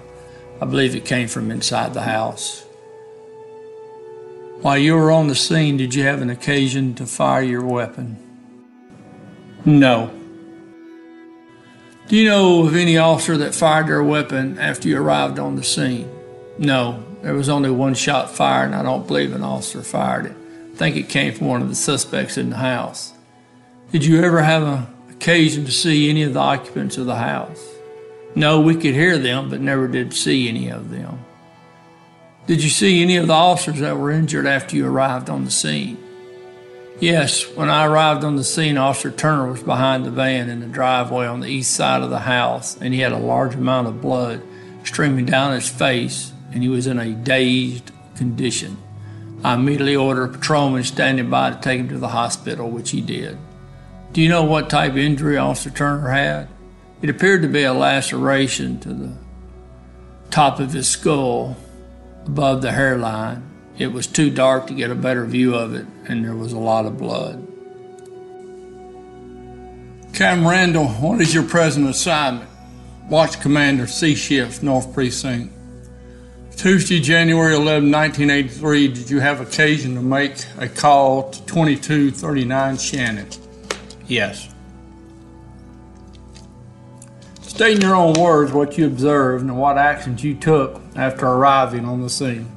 I 0.62 0.66
believe 0.66 0.94
it 0.94 1.04
came 1.04 1.26
from 1.26 1.50
inside 1.50 1.94
the 1.94 2.02
house. 2.02 2.64
While 4.61 4.78
you 4.78 4.94
were 4.94 5.11
on 5.11 5.26
the 5.26 5.35
scene, 5.35 5.76
did 5.76 5.96
you 5.96 6.04
have 6.04 6.23
an 6.23 6.30
occasion 6.30 6.94
to 6.94 7.04
fire 7.04 7.42
your 7.42 7.64
weapon? 7.64 8.18
No. 9.64 10.12
Do 12.06 12.16
you 12.16 12.28
know 12.28 12.66
of 12.66 12.76
any 12.76 12.99
officer 12.99 13.37
that 13.38 13.52
fired 13.52 13.88
their 13.88 14.04
weapon 14.04 14.61
after 14.61 14.88
you 14.88 14.96
arrived 14.96 15.40
on 15.40 15.56
the 15.56 15.64
scene? 15.64 16.08
No, 16.56 17.04
there 17.26 17.35
was 17.35 17.49
only 17.49 17.73
one 17.73 17.95
shot 17.95 18.30
fired, 18.30 18.66
and 18.66 18.76
I 18.76 18.85
don't 18.85 19.04
believe 19.04 19.35
an 19.35 19.42
officer 19.42 19.83
fired 19.83 20.26
it. 20.26 20.37
I 20.75 20.76
think 20.76 20.95
it 20.95 21.09
came 21.09 21.35
from 21.35 21.49
one 21.49 21.61
of 21.61 21.68
the 21.68 21.75
suspects 21.75 22.38
in 22.38 22.50
the 22.50 22.56
house. 22.56 23.14
Did 23.90 24.04
you 24.04 24.23
ever 24.23 24.42
have 24.42 24.62
an 24.62 24.87
occasion 25.11 25.64
to 25.64 25.73
see 25.73 26.09
any 26.09 26.23
of 26.23 26.35
the 26.35 26.38
occupants 26.38 26.99
of 26.99 27.06
the 27.06 27.16
house? 27.16 27.61
No, 28.37 28.61
we 28.61 28.75
could 28.75 28.95
hear 28.95 29.18
them, 29.18 29.50
but 29.50 29.61
never 29.61 29.88
did 29.88 30.14
see 30.14 30.49
any 30.49 30.68
of 30.68 30.90
them. 30.90 31.18
Did 32.47 32.62
you 32.62 32.71
see 32.71 33.02
any 33.02 33.16
of 33.16 33.26
the 33.26 33.33
officers 33.33 33.80
that 33.80 33.99
were 33.99 34.12
injured 34.12 34.47
after 34.47 34.76
you 34.76 34.87
arrived 34.87 35.28
on 35.28 35.45
the 35.45 35.50
scene? 35.50 35.99
Yes, 37.00 37.42
when 37.56 37.68
I 37.68 37.87
arrived 37.87 38.23
on 38.23 38.37
the 38.37 38.45
scene, 38.45 38.78
Officer 38.78 39.11
Turner 39.11 39.50
was 39.50 39.64
behind 39.64 40.04
the 40.04 40.12
van 40.12 40.49
in 40.49 40.61
the 40.61 40.66
driveway 40.66 41.26
on 41.26 41.40
the 41.40 41.49
east 41.49 41.75
side 41.75 42.02
of 42.02 42.11
the 42.11 42.21
house, 42.21 42.80
and 42.80 42.95
he 42.95 43.00
had 43.00 43.11
a 43.11 43.18
large 43.18 43.56
amount 43.56 43.88
of 43.88 44.00
blood 44.00 44.42
streaming 44.85 45.25
down 45.25 45.54
his 45.54 45.68
face, 45.68 46.30
and 46.56 46.62
he 46.62 46.70
was 46.70 46.86
in 46.86 46.98
a 46.98 47.12
dazed 47.12 47.92
condition. 48.16 48.78
I 49.44 49.54
immediately 49.54 49.94
ordered 49.94 50.30
a 50.30 50.38
patrolman 50.38 50.84
standing 50.84 51.28
by 51.28 51.50
to 51.50 51.60
take 51.60 51.78
him 51.78 51.88
to 51.90 51.98
the 51.98 52.08
hospital, 52.08 52.70
which 52.70 52.90
he 52.90 53.02
did. 53.02 53.36
Do 54.12 54.22
you 54.22 54.30
know 54.30 54.44
what 54.44 54.70
type 54.70 54.92
of 54.92 54.98
injury 54.98 55.36
Officer 55.36 55.68
Turner 55.68 56.08
had? 56.08 56.48
It 57.02 57.10
appeared 57.10 57.42
to 57.42 57.48
be 57.48 57.64
a 57.64 57.75
laceration 57.75 58.80
to 58.80 58.88
the 58.88 59.12
top 60.30 60.58
of 60.58 60.72
his 60.72 60.88
skull 60.88 61.58
above 62.25 62.62
the 62.62 62.72
hairline 62.72 63.52
it 63.78 63.92
was 63.92 64.06
too 64.06 64.30
dark 64.30 64.68
to 64.68 64.75
get 64.75 64.90
a 64.90 64.94
better 64.94 65.26
view 65.26 65.54
of 65.54 65.75
it, 65.75 65.86
and 66.06 66.25
there 66.25 66.34
was 66.34 66.52
a 66.52 66.58
lot 66.58 66.86
of 66.86 66.96
blood. 66.96 67.46
Cam 70.14 70.48
Randall, 70.48 70.88
what 70.88 71.20
is 71.20 71.34
your 71.34 71.42
present 71.42 71.86
assignment? 71.86 72.48
Watch 73.10 73.38
Commander 73.40 73.86
C 73.86 74.14
Shift, 74.14 74.62
North 74.62 74.94
Precinct. 74.94 75.52
Tuesday, 76.56 77.00
January 77.00 77.54
11, 77.54 77.92
1983, 77.92 78.88
did 78.88 79.10
you 79.10 79.20
have 79.20 79.42
occasion 79.42 79.94
to 79.94 80.00
make 80.00 80.32
a 80.56 80.66
call 80.66 81.28
to 81.28 81.44
2239 81.44 82.78
Shannon? 82.78 83.28
Yes. 84.08 84.48
State 87.42 87.76
in 87.76 87.82
your 87.82 87.94
own 87.94 88.14
words 88.14 88.52
what 88.52 88.78
you 88.78 88.86
observed 88.86 89.44
and 89.44 89.58
what 89.58 89.76
actions 89.76 90.25
you 90.25 90.34
took 90.34 90.80
after 90.96 91.26
arriving 91.26 91.84
on 91.84 92.00
the 92.00 92.08
scene. 92.08 92.50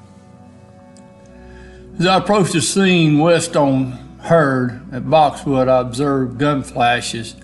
As 1.99 2.05
I 2.05 2.19
approached 2.19 2.53
the 2.53 2.61
scene 2.61 3.19
west 3.19 3.57
on 3.57 3.91
Heard 4.21 4.81
at 4.93 5.09
Boxwood, 5.09 5.67
I 5.67 5.81
observed 5.81 6.37
gun 6.37 6.63
flashes 6.63 7.35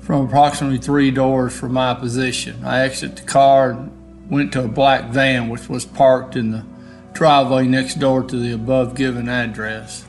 from 0.00 0.26
approximately 0.26 0.78
three 0.78 1.10
doors 1.10 1.54
from 1.54 1.74
my 1.74 1.92
position. 1.92 2.64
I 2.64 2.80
exited 2.80 3.18
the 3.18 3.22
car 3.22 3.72
and 3.72 3.98
went 4.28 4.52
to 4.52 4.64
a 4.64 4.68
black 4.68 5.10
van 5.10 5.48
which 5.48 5.68
was 5.68 5.84
parked 5.84 6.36
in 6.36 6.50
the 6.50 6.64
driveway 7.12 7.66
next 7.66 7.96
door 7.96 8.22
to 8.22 8.36
the 8.36 8.52
above 8.52 8.94
given 8.94 9.28
address. 9.28 10.04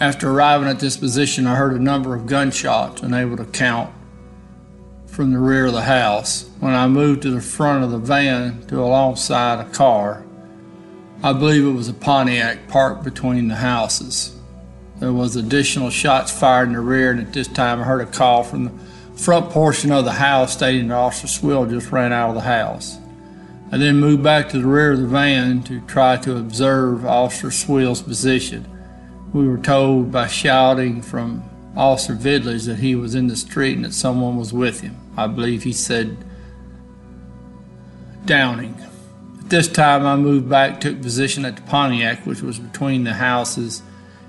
After 0.00 0.30
arriving 0.30 0.68
at 0.68 0.80
this 0.80 0.96
position, 0.96 1.46
I 1.46 1.54
heard 1.54 1.74
a 1.74 1.82
number 1.82 2.14
of 2.14 2.26
gunshots, 2.26 3.02
unable 3.02 3.36
to 3.36 3.44
count 3.44 3.94
from 5.06 5.32
the 5.32 5.38
rear 5.38 5.66
of 5.66 5.72
the 5.72 5.82
house. 5.82 6.50
When 6.58 6.74
I 6.74 6.88
moved 6.88 7.22
to 7.22 7.30
the 7.30 7.40
front 7.40 7.84
of 7.84 7.90
the 7.90 7.98
van 7.98 8.66
to 8.66 8.82
alongside 8.82 9.64
a 9.64 9.70
car, 9.70 10.24
I 11.22 11.32
believe 11.32 11.64
it 11.64 11.70
was 11.70 11.88
a 11.88 11.94
Pontiac 11.94 12.66
parked 12.68 13.04
between 13.04 13.48
the 13.48 13.56
houses. 13.56 14.36
There 14.98 15.12
was 15.12 15.36
additional 15.36 15.90
shots 15.90 16.32
fired 16.32 16.68
in 16.68 16.74
the 16.74 16.80
rear, 16.80 17.12
and 17.12 17.20
at 17.20 17.32
this 17.32 17.48
time 17.48 17.80
I 17.80 17.84
heard 17.84 18.00
a 18.00 18.06
call 18.06 18.42
from 18.42 18.64
the 18.64 19.18
front 19.18 19.50
portion 19.50 19.92
of 19.92 20.04
the 20.04 20.12
house 20.12 20.54
stating 20.54 20.88
that 20.88 20.94
Officer 20.94 21.28
Schwill 21.28 21.70
just 21.70 21.92
ran 21.92 22.12
out 22.12 22.30
of 22.30 22.34
the 22.34 22.40
house. 22.40 22.98
I 23.74 23.76
then 23.76 23.98
moved 23.98 24.22
back 24.22 24.50
to 24.50 24.60
the 24.60 24.68
rear 24.68 24.92
of 24.92 25.00
the 25.00 25.06
van 25.08 25.64
to 25.64 25.80
try 25.80 26.16
to 26.18 26.36
observe 26.36 27.04
Officer 27.04 27.50
Schwill's 27.50 28.02
position. 28.02 28.68
We 29.32 29.48
were 29.48 29.58
told 29.58 30.12
by 30.12 30.28
shouting 30.28 31.02
from 31.02 31.42
Officer 31.76 32.14
Vidlage 32.14 32.66
that 32.66 32.78
he 32.78 32.94
was 32.94 33.16
in 33.16 33.26
the 33.26 33.34
street 33.34 33.74
and 33.74 33.84
that 33.84 33.92
someone 33.92 34.36
was 34.36 34.52
with 34.52 34.82
him. 34.82 34.96
I 35.16 35.26
believe 35.26 35.64
he 35.64 35.72
said 35.72 36.16
Downing. 38.24 38.76
At 39.40 39.50
this 39.50 39.66
time, 39.66 40.06
I 40.06 40.14
moved 40.14 40.48
back, 40.48 40.80
took 40.80 41.02
position 41.02 41.44
at 41.44 41.56
the 41.56 41.62
Pontiac, 41.62 42.24
which 42.24 42.42
was 42.42 42.60
between 42.60 43.02
the 43.02 43.14
houses, 43.14 43.82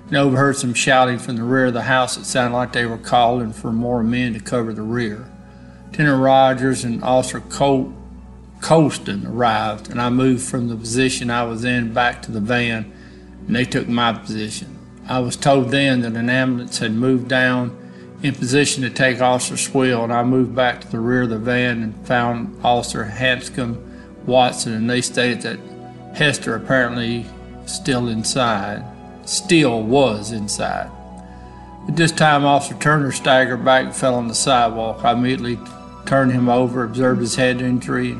and 0.08 0.16
overheard 0.16 0.56
some 0.56 0.74
shouting 0.74 1.20
from 1.20 1.36
the 1.36 1.44
rear 1.44 1.66
of 1.66 1.74
the 1.74 1.82
house. 1.82 2.16
It 2.16 2.24
sounded 2.24 2.56
like 2.56 2.72
they 2.72 2.84
were 2.84 2.98
calling 2.98 3.52
for 3.52 3.70
more 3.70 4.02
men 4.02 4.32
to 4.32 4.40
cover 4.40 4.72
the 4.72 4.82
rear. 4.82 5.30
Lieutenant 5.92 6.20
Rogers 6.20 6.82
and 6.82 7.04
Officer 7.04 7.38
Col- 7.38 7.94
Colston 8.60 9.26
arrived, 9.26 9.90
and 9.90 10.00
I 10.00 10.10
moved 10.10 10.44
from 10.44 10.68
the 10.68 10.76
position 10.76 11.30
I 11.30 11.44
was 11.44 11.64
in 11.64 11.92
back 11.92 12.22
to 12.22 12.32
the 12.32 12.40
van, 12.40 12.92
and 13.46 13.54
they 13.54 13.64
took 13.64 13.88
my 13.88 14.12
position. 14.12 14.78
I 15.08 15.20
was 15.20 15.36
told 15.36 15.70
then 15.70 16.00
that 16.00 16.14
an 16.14 16.28
ambulance 16.28 16.78
had 16.78 16.92
moved 16.92 17.28
down 17.28 17.76
in 18.22 18.34
position 18.34 18.82
to 18.82 18.90
take 18.90 19.20
Officer 19.20 19.54
Schwill, 19.54 20.02
and 20.02 20.12
I 20.12 20.24
moved 20.24 20.54
back 20.54 20.80
to 20.80 20.90
the 20.90 20.98
rear 20.98 21.22
of 21.22 21.30
the 21.30 21.38
van 21.38 21.82
and 21.82 22.06
found 22.06 22.58
Officer 22.64 23.04
Hanscom 23.04 23.78
Watson, 24.26 24.72
and 24.72 24.90
they 24.90 25.00
stated 25.00 25.42
that 25.42 26.16
Hester 26.16 26.56
apparently 26.56 27.26
still 27.66 28.08
inside, 28.08 28.84
still 29.26 29.82
was 29.82 30.32
inside. 30.32 30.90
At 31.88 31.94
this 31.94 32.10
time, 32.10 32.44
Officer 32.44 32.74
Turner 32.80 33.12
staggered 33.12 33.64
back 33.64 33.84
and 33.84 33.94
fell 33.94 34.14
on 34.16 34.26
the 34.26 34.34
sidewalk. 34.34 35.04
I 35.04 35.12
immediately 35.12 35.58
turned 36.04 36.32
him 36.32 36.48
over, 36.48 36.82
observed 36.82 37.20
his 37.20 37.36
head 37.36 37.62
injury, 37.62 38.18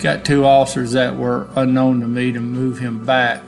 got 0.00 0.24
two 0.24 0.44
officers 0.44 0.92
that 0.92 1.16
were 1.16 1.48
unknown 1.56 2.00
to 2.00 2.06
me 2.06 2.32
to 2.32 2.40
move 2.40 2.78
him 2.78 3.04
back 3.04 3.42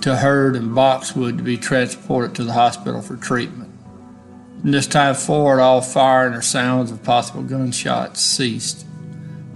to 0.00 0.16
Heard 0.16 0.56
and 0.56 0.74
Boxwood 0.74 1.36
to 1.38 1.44
be 1.44 1.56
transported 1.56 2.34
to 2.36 2.44
the 2.44 2.52
hospital 2.52 3.02
for 3.02 3.16
treatment. 3.16 3.70
From 4.60 4.70
this 4.70 4.86
time 4.86 5.14
forward, 5.14 5.60
all 5.60 5.80
firing 5.80 6.34
or 6.34 6.42
sounds 6.42 6.90
of 6.90 7.02
possible 7.02 7.42
gunshots 7.42 8.20
ceased. 8.20 8.86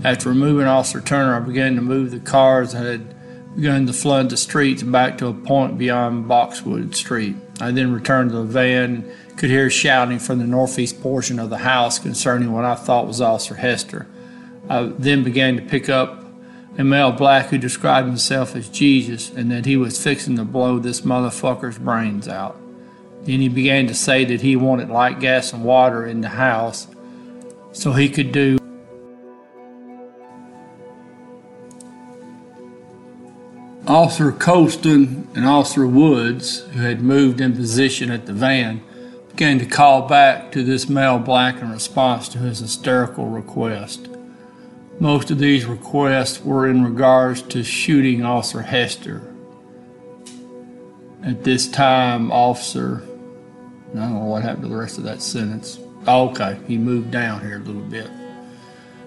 After 0.04 0.28
removing 0.28 0.66
Officer 0.66 1.00
Turner, 1.00 1.36
I 1.36 1.40
began 1.40 1.76
to 1.76 1.82
move 1.82 2.10
the 2.10 2.20
cars 2.20 2.72
that 2.72 2.84
had 2.84 3.54
begun 3.54 3.86
to 3.86 3.92
flood 3.92 4.30
the 4.30 4.36
streets 4.36 4.82
back 4.82 5.18
to 5.18 5.26
a 5.28 5.34
point 5.34 5.78
beyond 5.78 6.28
Boxwood 6.28 6.94
Street. 6.94 7.36
I 7.60 7.70
then 7.70 7.92
returned 7.92 8.30
to 8.30 8.38
the 8.38 8.44
van 8.44 8.94
and 8.94 9.38
could 9.38 9.50
hear 9.50 9.70
shouting 9.70 10.18
from 10.18 10.38
the 10.38 10.46
northeast 10.46 11.02
portion 11.02 11.38
of 11.38 11.50
the 11.50 11.58
house 11.58 11.98
concerning 11.98 12.52
what 12.52 12.64
I 12.64 12.74
thought 12.74 13.06
was 13.06 13.20
Officer 13.20 13.54
Hester. 13.54 14.06
I 14.70 14.84
then 14.84 15.24
began 15.24 15.56
to 15.56 15.62
pick 15.62 15.88
up 15.88 16.24
a 16.78 16.84
male 16.84 17.10
black 17.10 17.46
who 17.46 17.58
described 17.58 18.06
himself 18.06 18.54
as 18.54 18.68
Jesus 18.68 19.28
and 19.28 19.50
that 19.50 19.66
he 19.66 19.76
was 19.76 20.02
fixing 20.02 20.36
to 20.36 20.44
blow 20.44 20.78
this 20.78 21.00
motherfucker's 21.00 21.76
brains 21.76 22.28
out. 22.28 22.56
Then 23.24 23.40
he 23.40 23.48
began 23.48 23.88
to 23.88 23.94
say 23.94 24.24
that 24.24 24.42
he 24.42 24.54
wanted 24.54 24.88
light, 24.88 25.18
gas, 25.18 25.52
and 25.52 25.64
water 25.64 26.06
in 26.06 26.20
the 26.20 26.28
house 26.28 26.86
so 27.72 27.92
he 27.92 28.08
could 28.08 28.30
do 28.30 28.58
Officer 33.88 34.30
Colston 34.30 35.26
and 35.34 35.44
Officer 35.44 35.84
Woods, 35.84 36.60
who 36.60 36.82
had 36.82 37.00
moved 37.00 37.40
in 37.40 37.56
position 37.56 38.12
at 38.12 38.26
the 38.26 38.32
van, 38.32 38.82
began 39.30 39.58
to 39.58 39.66
call 39.66 40.06
back 40.06 40.52
to 40.52 40.62
this 40.62 40.88
male 40.88 41.18
black 41.18 41.60
in 41.60 41.72
response 41.72 42.28
to 42.28 42.38
his 42.38 42.60
hysterical 42.60 43.26
request. 43.26 44.06
Most 45.00 45.30
of 45.30 45.38
these 45.38 45.64
requests 45.64 46.44
were 46.44 46.68
in 46.68 46.84
regards 46.84 47.40
to 47.40 47.64
shooting 47.64 48.22
Officer 48.22 48.60
Hester. 48.60 49.22
At 51.24 51.42
this 51.42 51.66
time, 51.66 52.30
Officer, 52.30 53.02
I 53.92 53.98
don't 53.98 54.14
know 54.14 54.24
what 54.24 54.42
happened 54.42 54.64
to 54.64 54.68
the 54.68 54.76
rest 54.76 54.98
of 54.98 55.04
that 55.04 55.22
sentence. 55.22 55.80
Oh, 56.06 56.28
okay, 56.28 56.58
he 56.68 56.76
moved 56.76 57.10
down 57.10 57.40
here 57.40 57.56
a 57.56 57.60
little 57.60 57.80
bit. 57.80 58.10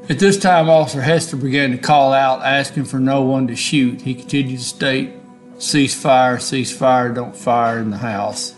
At 0.10 0.18
this 0.18 0.36
time, 0.36 0.68
Officer 0.68 1.02
Hester 1.02 1.38
began 1.38 1.72
to 1.72 1.78
call 1.78 2.12
out, 2.12 2.42
asking 2.42 2.86
for 2.86 3.00
no 3.00 3.22
one 3.22 3.46
to 3.48 3.56
shoot. 3.56 4.02
He 4.02 4.16
continued 4.16 4.58
to 4.58 4.66
state, 4.66 5.12
cease 5.60 5.94
fire, 5.94 6.40
cease 6.40 6.76
fire, 6.76 7.10
don't 7.10 7.36
fire 7.36 7.78
in 7.78 7.92
the 7.92 7.98
house. 7.98 8.56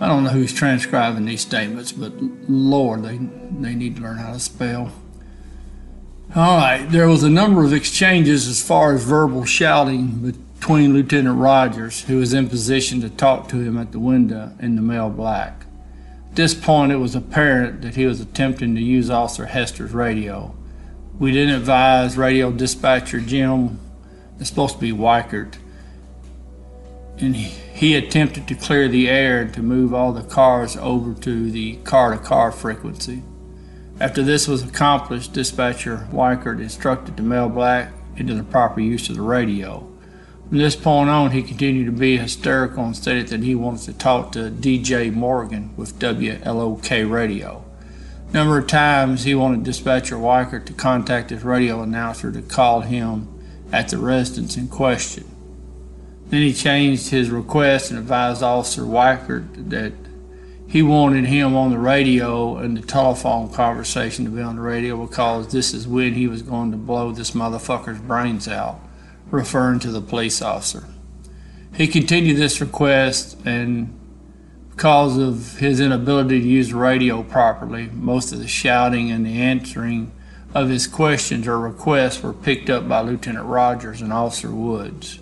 I 0.00 0.08
don't 0.08 0.24
know 0.24 0.30
who's 0.30 0.52
transcribing 0.52 1.24
these 1.24 1.42
statements, 1.42 1.92
but 1.92 2.12
Lord, 2.48 3.04
they, 3.04 3.18
they 3.18 3.76
need 3.76 3.96
to 3.96 4.02
learn 4.02 4.16
how 4.18 4.32
to 4.32 4.40
spell. 4.40 4.90
All 6.36 6.58
right, 6.58 6.86
there 6.88 7.08
was 7.08 7.24
a 7.24 7.28
number 7.28 7.64
of 7.64 7.72
exchanges 7.72 8.46
as 8.46 8.62
far 8.62 8.94
as 8.94 9.02
verbal 9.02 9.44
shouting 9.44 10.32
between 10.60 10.94
Lieutenant 10.94 11.40
Rogers, 11.40 12.04
who 12.04 12.18
was 12.18 12.32
in 12.32 12.48
position 12.48 13.00
to 13.00 13.10
talk 13.10 13.48
to 13.48 13.56
him 13.56 13.76
at 13.76 13.90
the 13.90 13.98
window, 13.98 14.52
and 14.60 14.78
the 14.78 14.82
male 14.82 15.10
black. 15.10 15.64
At 16.30 16.36
this 16.36 16.54
point, 16.54 16.92
it 16.92 16.98
was 16.98 17.16
apparent 17.16 17.82
that 17.82 17.96
he 17.96 18.06
was 18.06 18.20
attempting 18.20 18.76
to 18.76 18.80
use 18.80 19.10
Officer 19.10 19.46
Hester's 19.46 19.90
radio. 19.90 20.54
We 21.18 21.32
didn't 21.32 21.56
advise 21.56 22.16
radio 22.16 22.52
dispatcher 22.52 23.18
Jim, 23.18 23.80
it's 24.38 24.50
supposed 24.50 24.76
to 24.76 24.80
be 24.80 24.92
Weichert, 24.92 25.54
and 27.18 27.34
he 27.34 27.96
attempted 27.96 28.46
to 28.46 28.54
clear 28.54 28.86
the 28.86 29.10
air 29.10 29.48
to 29.48 29.62
move 29.64 29.92
all 29.92 30.12
the 30.12 30.22
cars 30.22 30.76
over 30.76 31.12
to 31.22 31.50
the 31.50 31.78
car 31.78 32.12
to 32.12 32.18
car 32.18 32.52
frequency. 32.52 33.24
After 34.00 34.22
this 34.22 34.48
was 34.48 34.62
accomplished, 34.62 35.34
dispatcher 35.34 36.08
Weichert 36.10 36.58
instructed 36.58 37.18
the 37.18 37.22
male 37.22 37.50
black 37.50 37.92
into 38.16 38.32
the 38.32 38.42
proper 38.42 38.80
use 38.80 39.10
of 39.10 39.16
the 39.16 39.22
radio. 39.22 39.86
From 40.48 40.56
this 40.56 40.74
point 40.74 41.10
on, 41.10 41.32
he 41.32 41.42
continued 41.42 41.84
to 41.84 41.92
be 41.92 42.16
hysterical 42.16 42.86
and 42.86 42.96
stated 42.96 43.28
that 43.28 43.42
he 43.42 43.54
wanted 43.54 43.82
to 43.82 43.92
talk 43.92 44.32
to 44.32 44.50
DJ 44.50 45.12
Morgan 45.12 45.76
with 45.76 45.98
WLOK 45.98 47.10
radio. 47.10 47.62
Number 48.32 48.56
of 48.56 48.66
times 48.66 49.24
he 49.24 49.34
wanted 49.34 49.64
dispatcher 49.64 50.16
Weichert 50.16 50.64
to 50.66 50.72
contact 50.72 51.28
his 51.28 51.44
radio 51.44 51.82
announcer 51.82 52.32
to 52.32 52.40
call 52.40 52.80
him 52.80 53.28
at 53.70 53.90
the 53.90 53.98
residence 53.98 54.56
in 54.56 54.68
question. 54.68 55.24
Then 56.28 56.40
he 56.40 56.54
changed 56.54 57.10
his 57.10 57.28
request 57.28 57.90
and 57.90 57.98
advised 57.98 58.42
Officer 58.42 58.82
Weichert 58.82 59.68
that 59.68 59.92
he 60.70 60.82
wanted 60.82 61.24
him 61.24 61.56
on 61.56 61.70
the 61.70 61.78
radio 61.78 62.56
and 62.56 62.76
the 62.76 62.82
telephone 62.82 63.52
conversation 63.52 64.24
to 64.24 64.30
be 64.30 64.40
on 64.40 64.54
the 64.54 64.62
radio 64.62 65.04
because 65.04 65.50
this 65.50 65.74
is 65.74 65.88
when 65.88 66.14
he 66.14 66.28
was 66.28 66.42
going 66.42 66.70
to 66.70 66.76
blow 66.76 67.10
this 67.10 67.32
motherfucker's 67.32 67.98
brains 67.98 68.46
out, 68.46 68.78
referring 69.32 69.80
to 69.80 69.90
the 69.90 70.00
police 70.00 70.40
officer. 70.40 70.84
He 71.74 71.88
continued 71.88 72.36
this 72.36 72.60
request, 72.60 73.36
and 73.44 73.98
because 74.70 75.18
of 75.18 75.58
his 75.58 75.80
inability 75.80 76.40
to 76.40 76.46
use 76.46 76.68
the 76.68 76.76
radio 76.76 77.24
properly, 77.24 77.90
most 77.92 78.32
of 78.32 78.38
the 78.38 78.46
shouting 78.46 79.10
and 79.10 79.26
the 79.26 79.40
answering 79.42 80.12
of 80.54 80.68
his 80.68 80.86
questions 80.86 81.48
or 81.48 81.58
requests 81.58 82.22
were 82.22 82.32
picked 82.32 82.70
up 82.70 82.88
by 82.88 83.00
Lieutenant 83.00 83.46
Rogers 83.46 84.00
and 84.02 84.12
Officer 84.12 84.50
Woods. 84.50 85.19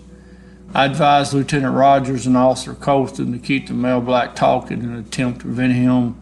I 0.73 0.85
advised 0.85 1.33
Lieutenant 1.33 1.75
Rogers 1.75 2.27
and 2.27 2.37
Officer 2.37 2.75
Colston 2.75 3.31
to 3.31 3.39
keep 3.39 3.67
the 3.67 3.73
male 3.73 4.01
black 4.01 4.35
talking 4.35 4.83
in 4.83 4.91
an 4.91 4.99
attempt 4.99 5.39
to 5.39 5.45
prevent 5.45 5.73
him 5.73 6.15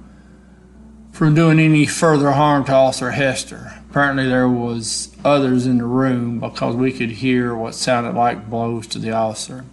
from 1.11 1.35
doing 1.35 1.59
any 1.59 1.85
further 1.85 2.31
harm 2.31 2.63
to 2.65 2.73
Officer 2.73 3.11
Hester. 3.11 3.73
Apparently 3.89 4.27
there 4.27 4.47
was 4.47 5.13
others 5.25 5.65
in 5.65 5.79
the 5.79 5.85
room 5.85 6.39
because 6.39 6.75
we 6.75 6.93
could 6.93 7.11
hear 7.11 7.55
what 7.55 7.75
sounded 7.75 8.15
like 8.15 8.49
blows 8.49 8.87
to 8.87 8.99
the 8.99 9.11
officer. 9.11 9.65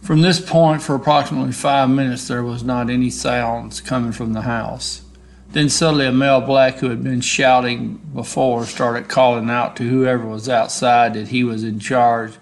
From 0.00 0.22
this 0.22 0.40
point 0.40 0.80
for 0.80 0.94
approximately 0.94 1.52
five 1.52 1.90
minutes 1.90 2.26
there 2.26 2.42
was 2.42 2.62
not 2.62 2.88
any 2.88 3.10
sounds 3.10 3.82
coming 3.82 4.12
from 4.12 4.32
the 4.32 4.42
house. 4.42 5.02
Then 5.50 5.68
suddenly 5.68 6.06
a 6.06 6.12
male 6.12 6.40
black 6.40 6.76
who 6.76 6.88
had 6.88 7.04
been 7.04 7.20
shouting 7.20 8.00
before 8.14 8.64
started 8.64 9.08
calling 9.08 9.50
out 9.50 9.76
to 9.76 9.88
whoever 9.88 10.24
was 10.24 10.48
outside 10.48 11.14
that 11.14 11.28
he 11.28 11.44
was 11.44 11.64
in 11.64 11.80
charge 11.80 12.34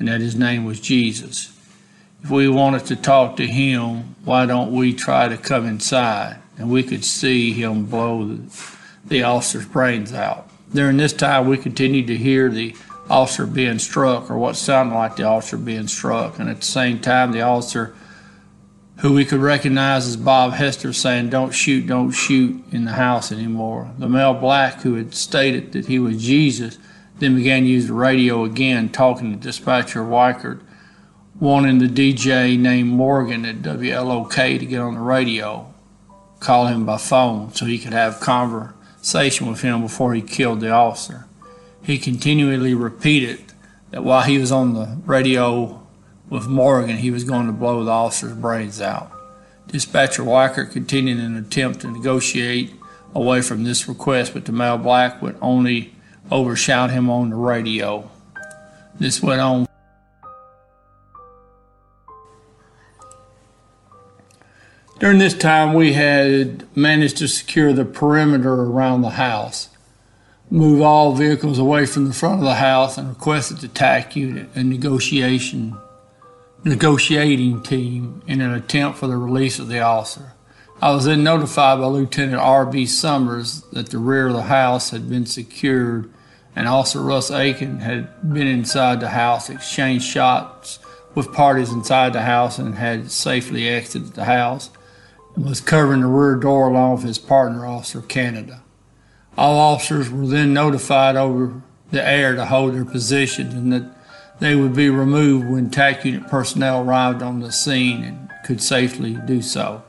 and 0.00 0.08
that 0.08 0.20
his 0.20 0.34
name 0.34 0.64
was 0.64 0.80
Jesus. 0.80 1.56
If 2.24 2.30
we 2.30 2.48
wanted 2.48 2.86
to 2.86 2.96
talk 2.96 3.36
to 3.36 3.46
him, 3.46 4.16
why 4.24 4.46
don't 4.46 4.72
we 4.72 4.94
try 4.94 5.28
to 5.28 5.36
come 5.36 5.66
inside? 5.66 6.38
And 6.58 6.70
we 6.70 6.82
could 6.82 7.04
see 7.04 7.52
him 7.52 7.84
blow 7.84 8.26
the, 8.26 8.76
the 9.04 9.22
officer's 9.22 9.66
brains 9.66 10.12
out. 10.12 10.48
During 10.72 10.96
this 10.96 11.12
time, 11.12 11.48
we 11.48 11.58
continued 11.58 12.06
to 12.08 12.16
hear 12.16 12.48
the 12.48 12.74
officer 13.08 13.46
being 13.46 13.78
struck, 13.78 14.30
or 14.30 14.38
what 14.38 14.56
sounded 14.56 14.94
like 14.94 15.16
the 15.16 15.24
officer 15.24 15.56
being 15.56 15.88
struck. 15.88 16.38
And 16.38 16.48
at 16.48 16.60
the 16.60 16.66
same 16.66 17.00
time, 17.00 17.32
the 17.32 17.42
officer, 17.42 17.94
who 18.98 19.12
we 19.12 19.24
could 19.24 19.40
recognize 19.40 20.06
as 20.06 20.16
Bob 20.16 20.52
Hester, 20.52 20.92
saying, 20.92 21.30
Don't 21.30 21.52
shoot, 21.52 21.86
don't 21.86 22.12
shoot 22.12 22.62
in 22.72 22.84
the 22.84 22.92
house 22.92 23.32
anymore. 23.32 23.90
The 23.98 24.08
male 24.08 24.34
black 24.34 24.82
who 24.82 24.94
had 24.94 25.14
stated 25.14 25.72
that 25.72 25.86
he 25.86 25.98
was 25.98 26.22
Jesus 26.22 26.78
then 27.20 27.36
began 27.36 27.62
to 27.62 27.68
use 27.68 27.86
the 27.86 27.92
radio 27.92 28.44
again, 28.44 28.88
talking 28.88 29.30
to 29.32 29.38
dispatcher 29.38 30.02
Weichert, 30.02 30.60
wanting 31.38 31.78
the 31.78 31.86
DJ 31.86 32.58
named 32.58 32.88
Morgan 32.88 33.44
at 33.44 33.56
WLOK 33.56 34.58
to 34.58 34.66
get 34.66 34.80
on 34.80 34.94
the 34.94 35.00
radio, 35.00 35.72
call 36.40 36.66
him 36.66 36.84
by 36.84 36.96
phone 36.96 37.54
so 37.54 37.66
he 37.66 37.78
could 37.78 37.92
have 37.92 38.20
conversation 38.20 39.46
with 39.46 39.60
him 39.60 39.82
before 39.82 40.14
he 40.14 40.22
killed 40.22 40.60
the 40.60 40.70
officer. 40.70 41.26
He 41.82 41.98
continually 41.98 42.74
repeated 42.74 43.52
that 43.90 44.04
while 44.04 44.22
he 44.22 44.38
was 44.38 44.52
on 44.52 44.74
the 44.74 44.98
radio 45.04 45.86
with 46.28 46.46
Morgan, 46.46 46.98
he 46.98 47.10
was 47.10 47.24
going 47.24 47.46
to 47.46 47.52
blow 47.52 47.84
the 47.84 47.90
officer's 47.90 48.34
brains 48.34 48.80
out. 48.80 49.10
Dispatcher 49.66 50.22
Weichert 50.22 50.72
continued 50.72 51.18
an 51.18 51.36
attempt 51.36 51.80
to 51.80 51.90
negotiate 51.90 52.74
away 53.14 53.40
from 53.40 53.64
this 53.64 53.88
request, 53.88 54.34
but 54.34 54.44
the 54.44 54.52
male 54.52 54.78
black 54.78 55.20
would 55.20 55.36
only 55.40 55.94
overshout 56.30 56.90
him 56.90 57.10
on 57.10 57.30
the 57.30 57.36
radio. 57.36 58.10
This 58.98 59.22
went 59.22 59.40
on. 59.40 59.66
During 64.98 65.18
this 65.18 65.34
time, 65.34 65.72
we 65.72 65.94
had 65.94 66.64
managed 66.76 67.16
to 67.18 67.28
secure 67.28 67.72
the 67.72 67.86
perimeter 67.86 68.52
around 68.52 69.00
the 69.00 69.10
house, 69.10 69.70
move 70.50 70.82
all 70.82 71.14
vehicles 71.14 71.58
away 71.58 71.86
from 71.86 72.06
the 72.06 72.12
front 72.12 72.40
of 72.40 72.44
the 72.44 72.56
house, 72.56 72.98
and 72.98 73.08
requested 73.08 73.58
the 73.58 73.68
TAC 73.68 74.14
unit 74.16 74.50
and 74.54 74.68
negotiation 74.68 75.78
negotiating 76.64 77.62
team 77.62 78.22
in 78.26 78.40
an 78.40 78.52
attempt 78.52 78.98
for 78.98 79.06
the 79.06 79.16
release 79.16 79.58
of 79.58 79.68
the 79.68 79.80
officer. 79.80 80.32
I 80.82 80.92
was 80.92 81.04
then 81.04 81.22
notified 81.22 81.78
by 81.78 81.86
Lieutenant 81.86 82.40
R.B. 82.40 82.86
Summers 82.86 83.62
that 83.72 83.90
the 83.90 83.98
rear 83.98 84.28
of 84.28 84.34
the 84.34 84.42
house 84.42 84.90
had 84.90 85.08
been 85.08 85.26
secured 85.26 86.10
and 86.56 86.66
Officer 86.66 87.00
Russ 87.00 87.30
Aiken 87.30 87.80
had 87.80 88.32
been 88.32 88.46
inside 88.46 89.00
the 89.00 89.10
house, 89.10 89.48
exchanged 89.48 90.04
shots 90.04 90.78
with 91.14 91.32
parties 91.32 91.72
inside 91.72 92.12
the 92.12 92.22
house, 92.22 92.58
and 92.58 92.74
had 92.74 93.10
safely 93.10 93.68
exited 93.68 94.14
the 94.14 94.24
house 94.24 94.70
and 95.34 95.44
was 95.44 95.60
covering 95.60 96.00
the 96.00 96.06
rear 96.06 96.36
door 96.36 96.68
along 96.68 96.96
with 96.96 97.04
his 97.04 97.18
partner, 97.18 97.66
Officer 97.66 98.02
Canada. 98.02 98.62
All 99.36 99.58
officers 99.58 100.10
were 100.10 100.26
then 100.26 100.52
notified 100.52 101.16
over 101.16 101.62
the 101.90 102.06
air 102.06 102.34
to 102.34 102.46
hold 102.46 102.74
their 102.74 102.84
positions 102.84 103.54
and 103.54 103.72
that 103.72 103.84
they 104.40 104.56
would 104.56 104.74
be 104.74 104.90
removed 104.90 105.48
when 105.48 105.70
TAC 105.70 106.04
unit 106.04 106.28
personnel 106.28 106.82
arrived 106.82 107.22
on 107.22 107.40
the 107.40 107.52
scene 107.52 108.02
and 108.02 108.30
could 108.44 108.62
safely 108.62 109.14
do 109.26 109.42
so. 109.42 109.82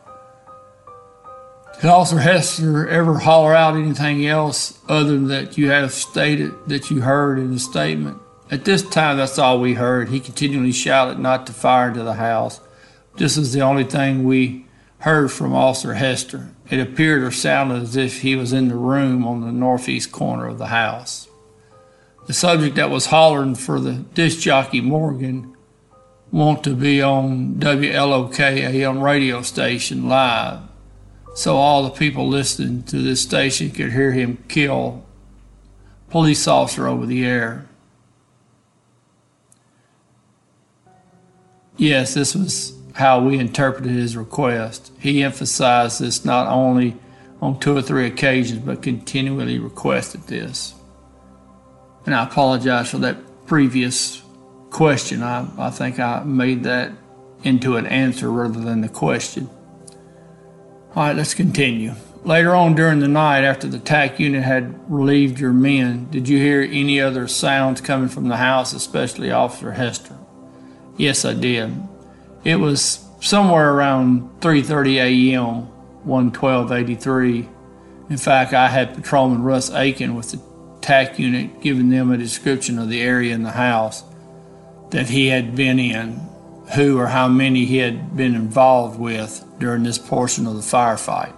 Did 1.82 1.89
Officer 1.89 2.20
Hester 2.20 2.88
ever 2.88 3.17
holler 3.17 3.56
out 3.56 3.76
anything 3.76 4.28
else 4.28 4.78
other 4.88 5.13
than 5.13 5.30
that 5.30 5.58
you 5.58 5.72
have 5.72 5.91
stated 5.91 6.54
that 6.67 6.91
you 6.91 7.02
heard 7.02 7.39
in 7.39 7.54
the 7.54 7.60
statement? 7.60 8.20
At 8.52 8.65
this 8.65 8.88
time, 8.88 9.17
that's 9.17 9.39
all 9.39 9.60
we 9.60 9.74
heard. 9.74 10.10
He 10.10 10.20
continually 10.20 10.74
shouted 10.74 11.17
not 11.17 11.48
to 11.48 11.54
fire 11.54 11.88
into 11.88 12.04
the 12.04 12.13
house. 12.13 12.62
This 13.17 13.36
is 13.36 13.52
the 13.52 13.62
only 13.62 13.84
thing 13.84 14.26
we 14.26 14.67
heard 15.00 15.32
from 15.32 15.56
Officer 15.56 15.96
Hester. 15.96 16.52
It 16.70 16.80
appeared 16.80 17.24
or 17.24 17.32
sounded 17.32 17.82
as 17.82 17.96
if 17.96 18.22
he 18.22 18.36
was 18.36 18.54
in 18.54 18.67
the 18.67 18.76
room 18.76 19.26
on 19.26 19.41
the 19.41 19.52
northeast 19.52 20.12
corner 20.12 20.46
of 20.46 20.60
the 20.60 20.67
house. 20.67 21.28
The 22.28 22.34
subject 22.34 22.76
that 22.76 22.91
was 22.91 23.08
hollering 23.08 23.56
for 23.56 23.80
the 23.80 23.94
disc 23.94 24.39
jockey 24.41 24.82
Morgan 24.82 25.58
want 26.32 26.63
to 26.65 26.76
be 26.76 27.02
on 27.02 27.56
WLOK 27.56 28.39
AM 28.39 29.02
radio 29.02 29.41
station 29.41 30.08
live 30.08 30.70
so 31.34 31.56
all 31.56 31.84
the 31.84 31.89
people 31.89 32.28
listening 32.28 32.84
to 32.84 33.02
this 33.02 33.22
station 33.22 33.72
could 33.72 33.91
hear 33.91 34.12
him 34.12 34.44
kill 34.48 35.06
police 36.10 36.48
officer 36.48 36.88
over 36.88 37.06
the 37.06 37.26
air. 37.26 37.65
Yes, 41.78 42.13
this 42.13 42.36
was 42.36 42.78
how 42.96 43.22
we 43.22 43.39
interpreted 43.39 43.91
his 43.91 44.17
request. 44.17 44.91
He 45.00 45.24
emphasized 45.24 46.02
this 46.02 46.26
not 46.26 46.48
only 46.48 46.98
on 47.41 47.60
two 47.60 47.76
or 47.76 47.82
three 47.82 48.06
occasions, 48.06 48.60
but 48.60 48.84
continually 48.84 49.58
requested 49.58 50.28
this. 50.28 50.76
And 52.06 52.13
I 52.13 52.26
apologize 52.26 52.91
for 52.91 52.98
that 53.00 53.48
previous 53.48 54.22
question. 54.70 55.24
I, 55.24 55.48
I 55.58 55.70
think 55.70 56.00
I 56.00 56.24
made 56.24 56.63
that 56.63 56.91
into 57.44 57.78
an 57.78 57.86
answer 57.88 58.30
rather 58.30 58.60
than 58.60 58.82
the 58.82 58.89
question. 58.89 59.50
All 60.93 61.04
right, 61.04 61.15
let's 61.15 61.34
continue. 61.34 61.93
Later 62.25 62.54
on 62.54 62.75
during 62.75 62.99
the 62.99 63.08
night, 63.08 63.45
after 63.45 63.65
the 63.65 63.80
TAC 63.80 64.19
unit 64.19 64.43
had 64.43 64.77
relieved 64.91 65.39
your 65.39 65.54
men, 65.54 66.10
did 66.12 66.27
you 66.27 66.38
hear 66.38 66.62
any 66.62 66.99
other 66.99 67.30
sounds 67.30 67.80
coming 67.80 68.10
from 68.10 68.27
the 68.27 68.36
house, 68.36 68.73
especially 68.73 69.32
Officer 69.32 69.71
Hester? 69.71 70.17
Yes, 70.97 71.23
I 71.23 71.34
did. 71.34 71.82
It 72.43 72.58
was 72.58 73.06
somewhere 73.21 73.73
around 73.73 74.41
3:30 74.41 74.97
a.m. 74.97 75.69
11283. 76.04 77.49
In 78.10 78.17
fact, 78.17 78.54
I 78.54 78.67
had 78.67 78.93
Patrolman 78.93 79.43
Russ 79.43 79.71
Aiken 79.71 80.13
with 80.13 80.32
the 80.32 80.41
TAC 80.82 81.17
unit 81.17 81.62
giving 81.62 81.89
them 81.89 82.12
a 82.12 82.17
description 82.17 82.77
of 82.77 82.89
the 82.89 83.01
area 83.01 83.34
in 83.34 83.43
the 83.43 83.51
house 83.51 84.04
that 84.89 85.10
he 85.10 85.27
had 85.27 85.56
been 85.56 85.80
in, 85.80 86.19
who 86.76 86.97
or 86.97 87.08
how 87.08 87.28
many 87.28 87.65
he 87.65 87.78
had 87.78 88.15
been 88.15 88.36
involved 88.36 89.00
with 89.00 89.43
during 89.60 89.84
this 89.84 89.97
portion 89.97 90.47
of 90.47 90.56
the 90.56 90.62
firefight. 90.62 91.34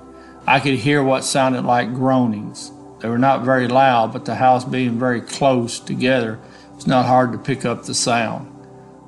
I 0.46 0.60
could 0.60 0.76
hear 0.76 1.04
what 1.04 1.24
sounded 1.24 1.64
like 1.64 1.94
groanings. 1.94 2.72
They 3.00 3.10
were 3.10 3.18
not 3.18 3.44
very 3.44 3.68
loud, 3.68 4.14
but 4.14 4.26
the 4.26 4.36
house 4.36 4.64
being 4.64 5.00
very 5.00 5.22
close 5.22 5.80
together, 5.80 6.40
was 6.76 6.88
not 6.88 7.06
hard 7.06 7.32
to 7.32 7.38
pick 7.38 7.66
up 7.66 7.86
the 7.86 7.94
sound. 7.94 8.48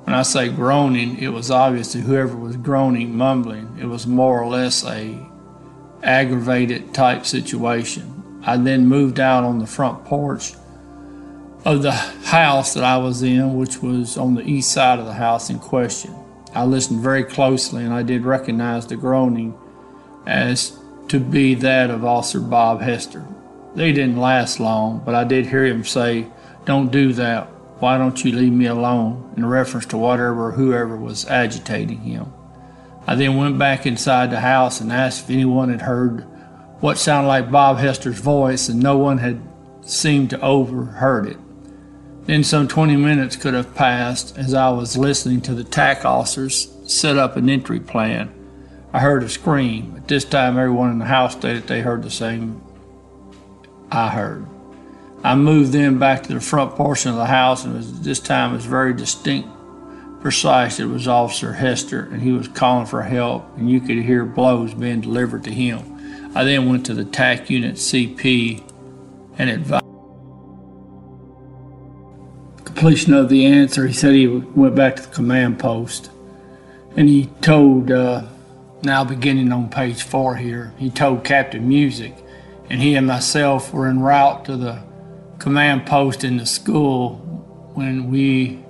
When 0.04 0.14
I 0.14 0.22
say 0.22 0.48
groaning, 0.48 1.18
it 1.18 1.28
was 1.28 1.50
obvious 1.50 1.92
that 1.92 2.00
whoever 2.00 2.36
was 2.36 2.56
groaning, 2.56 3.16
mumbling, 3.16 3.76
it 3.80 3.86
was 3.86 4.06
more 4.06 4.40
or 4.40 4.48
less 4.48 4.84
a 4.84 5.18
aggravated 6.02 6.94
type 6.94 7.26
situation. 7.26 8.40
I 8.44 8.56
then 8.56 8.86
moved 8.86 9.18
out 9.18 9.44
on 9.44 9.58
the 9.58 9.66
front 9.66 10.04
porch 10.04 10.52
of 11.66 11.82
the 11.82 11.90
house 11.90 12.74
that 12.74 12.84
I 12.84 12.96
was 12.96 13.24
in, 13.24 13.56
which 13.56 13.82
was 13.82 14.16
on 14.16 14.36
the 14.36 14.48
east 14.48 14.70
side 14.70 15.00
of 15.00 15.04
the 15.04 15.12
house 15.12 15.50
in 15.50 15.58
question. 15.58 16.14
I 16.54 16.64
listened 16.64 17.00
very 17.00 17.24
closely 17.24 17.82
and 17.84 17.92
I 17.92 18.04
did 18.04 18.24
recognize 18.24 18.86
the 18.86 18.94
groaning 18.94 19.58
as 20.28 20.78
to 21.08 21.18
be 21.18 21.54
that 21.56 21.90
of 21.90 22.04
Officer 22.04 22.38
Bob 22.38 22.82
Hester. 22.82 23.26
They 23.74 23.92
didn't 23.92 24.16
last 24.16 24.60
long, 24.60 25.02
but 25.04 25.16
I 25.16 25.24
did 25.24 25.46
hear 25.46 25.66
him 25.66 25.84
say, 25.84 26.28
Don't 26.66 26.92
do 26.92 27.12
that. 27.14 27.48
Why 27.80 27.98
don't 27.98 28.24
you 28.24 28.30
leave 28.30 28.52
me 28.52 28.66
alone? 28.66 29.34
in 29.36 29.44
reference 29.44 29.86
to 29.86 29.98
whatever 29.98 30.46
or 30.46 30.52
whoever 30.52 30.96
was 30.96 31.26
agitating 31.26 31.98
him. 31.98 32.32
I 33.08 33.16
then 33.16 33.36
went 33.36 33.58
back 33.58 33.86
inside 33.86 34.30
the 34.30 34.40
house 34.40 34.80
and 34.80 34.92
asked 34.92 35.24
if 35.24 35.30
anyone 35.30 35.68
had 35.70 35.82
heard 35.82 36.20
what 36.78 36.96
sounded 36.96 37.28
like 37.28 37.50
Bob 37.50 37.78
Hester's 37.78 38.20
voice, 38.20 38.68
and 38.68 38.80
no 38.80 38.96
one 38.96 39.18
had 39.18 39.42
seemed 39.82 40.30
to 40.30 40.40
overheard 40.40 41.26
it. 41.26 41.36
Then 42.26 42.42
some 42.42 42.66
20 42.66 42.96
minutes 42.96 43.36
could 43.36 43.54
have 43.54 43.74
passed 43.74 44.36
as 44.36 44.52
I 44.52 44.68
was 44.70 44.96
listening 44.96 45.40
to 45.42 45.54
the 45.54 45.62
TAC 45.62 46.04
officers 46.04 46.72
set 46.84 47.16
up 47.16 47.36
an 47.36 47.48
entry 47.48 47.78
plan. 47.78 48.32
I 48.92 48.98
heard 48.98 49.22
a 49.22 49.28
scream. 49.28 49.94
At 49.96 50.08
this 50.08 50.24
time, 50.24 50.58
everyone 50.58 50.90
in 50.90 50.98
the 50.98 51.04
house 51.04 51.32
stated 51.32 51.68
they 51.68 51.82
heard 51.82 52.02
the 52.02 52.10
same 52.10 52.62
I 53.92 54.08
heard. 54.08 54.46
I 55.22 55.36
moved 55.36 55.72
then 55.72 55.98
back 55.98 56.24
to 56.24 56.34
the 56.34 56.40
front 56.40 56.74
portion 56.74 57.10
of 57.10 57.16
the 57.16 57.26
house, 57.26 57.64
and 57.64 57.74
was, 57.74 58.00
this 58.00 58.20
time 58.20 58.52
it 58.52 58.56
was 58.56 58.66
very 58.66 58.92
distinct, 58.92 59.48
precise. 60.20 60.80
It 60.80 60.86
was 60.86 61.06
Officer 61.06 61.52
Hester, 61.52 62.08
and 62.12 62.22
he 62.22 62.32
was 62.32 62.48
calling 62.48 62.86
for 62.86 63.02
help, 63.02 63.44
and 63.56 63.70
you 63.70 63.80
could 63.80 63.98
hear 63.98 64.24
blows 64.24 64.74
being 64.74 65.00
delivered 65.00 65.44
to 65.44 65.52
him. 65.52 66.32
I 66.34 66.42
then 66.44 66.68
went 66.68 66.86
to 66.86 66.94
the 66.94 67.04
TAC 67.04 67.48
unit 67.50 67.76
CP 67.76 68.62
and 69.38 69.50
advised 69.50 69.85
completion 72.76 73.14
of 73.14 73.30
the 73.30 73.46
answer, 73.46 73.86
he 73.86 73.92
said 73.94 74.14
he 74.14 74.26
went 74.26 74.74
back 74.74 74.96
to 74.96 75.02
the 75.02 75.08
command 75.08 75.58
post 75.58 76.10
and 76.94 77.08
he 77.08 77.24
told, 77.40 77.90
uh, 77.90 78.22
now 78.82 79.02
beginning 79.02 79.50
on 79.50 79.70
page 79.70 80.02
four 80.02 80.36
here, 80.36 80.74
he 80.76 80.90
told 80.90 81.24
Captain 81.24 81.66
Music, 81.66 82.14
and 82.68 82.82
he 82.82 82.94
and 82.94 83.06
myself 83.06 83.72
were 83.72 83.86
en 83.86 84.00
route 84.00 84.44
to 84.44 84.58
the 84.58 84.82
command 85.38 85.86
post 85.86 86.22
in 86.22 86.36
the 86.36 86.44
school 86.44 87.16
when 87.72 88.10
we 88.10 88.62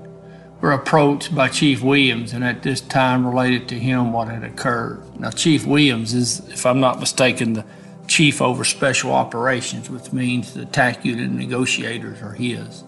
were 0.60 0.70
approached 0.70 1.34
by 1.34 1.48
Chief 1.48 1.82
Williams, 1.82 2.32
and 2.32 2.44
at 2.44 2.62
this 2.62 2.80
time 2.80 3.26
related 3.26 3.68
to 3.68 3.74
him 3.78 4.12
what 4.12 4.28
had 4.28 4.44
occurred. 4.44 5.02
Now, 5.18 5.30
Chief 5.30 5.66
Williams 5.66 6.14
is, 6.14 6.48
if 6.48 6.64
I'm 6.64 6.78
not 6.78 7.00
mistaken, 7.00 7.54
the 7.54 7.64
chief 8.06 8.40
over 8.40 8.62
special 8.62 9.12
operations, 9.12 9.90
which 9.90 10.12
means 10.12 10.54
the 10.54 10.64
TAC 10.64 11.04
unit 11.04 11.30
negotiators 11.30 12.22
are 12.22 12.34
his. 12.34 12.84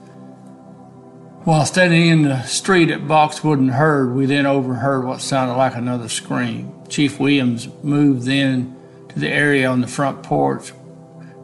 While 1.45 1.65
standing 1.65 2.09
in 2.09 2.23
the 2.23 2.43
street 2.43 2.91
at 2.91 3.09
Boxwood 3.09 3.59
and 3.59 3.71
Hurd, 3.71 4.15
we 4.15 4.27
then 4.27 4.45
overheard 4.45 5.05
what 5.05 5.23
sounded 5.23 5.55
like 5.55 5.75
another 5.77 6.09
scream. 6.09 6.73
Chief 6.89 7.19
Williams 7.19 7.69
moved 7.83 8.25
then 8.25 8.77
to 9.09 9.19
the 9.19 9.29
area 9.29 9.69
on 9.71 9.81
the 9.81 9.87
front 9.87 10.23
porch 10.23 10.71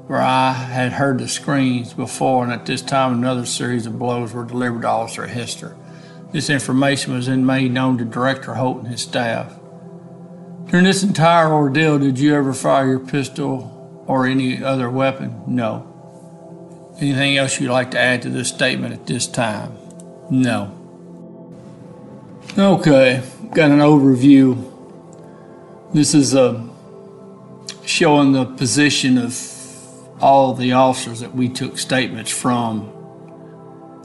where 0.06 0.20
I 0.20 0.52
had 0.52 0.92
heard 0.92 1.18
the 1.18 1.28
screams 1.28 1.94
before, 1.94 2.44
and 2.44 2.52
at 2.52 2.66
this 2.66 2.82
time 2.82 3.14
another 3.14 3.46
series 3.46 3.86
of 3.86 3.98
blows 3.98 4.32
were 4.34 4.44
delivered 4.44 4.82
to 4.82 4.88
Officer 4.88 5.26
Hester. 5.26 5.76
This 6.32 6.50
information 6.50 7.14
was 7.14 7.26
then 7.26 7.46
made 7.46 7.72
known 7.72 7.96
to 7.98 8.04
Director 8.04 8.54
Holt 8.54 8.78
and 8.78 8.88
his 8.88 9.02
staff. 9.02 9.58
During 10.66 10.84
this 10.84 11.02
entire 11.02 11.52
ordeal, 11.52 11.98
did 11.98 12.18
you 12.18 12.34
ever 12.34 12.52
fire 12.52 12.88
your 12.88 13.00
pistol 13.00 14.04
or 14.06 14.26
any 14.26 14.62
other 14.62 14.90
weapon? 14.90 15.42
No. 15.46 15.90
Anything 17.00 17.38
else 17.38 17.58
you'd 17.60 17.70
like 17.70 17.92
to 17.92 17.98
add 18.00 18.22
to 18.22 18.28
this 18.28 18.48
statement 18.48 18.92
at 18.92 19.06
this 19.06 19.26
time? 19.26 19.78
No. 20.30 20.72
Okay, 22.56 23.22
got 23.52 23.70
an 23.70 23.80
overview. 23.80 24.70
This 25.92 26.14
is 26.14 26.34
uh, 26.34 26.62
showing 27.84 28.32
the 28.32 28.46
position 28.46 29.18
of 29.18 29.38
all 30.22 30.54
the 30.54 30.72
officers 30.72 31.20
that 31.20 31.34
we 31.34 31.48
took 31.48 31.78
statements 31.78 32.30
from, 32.30 32.90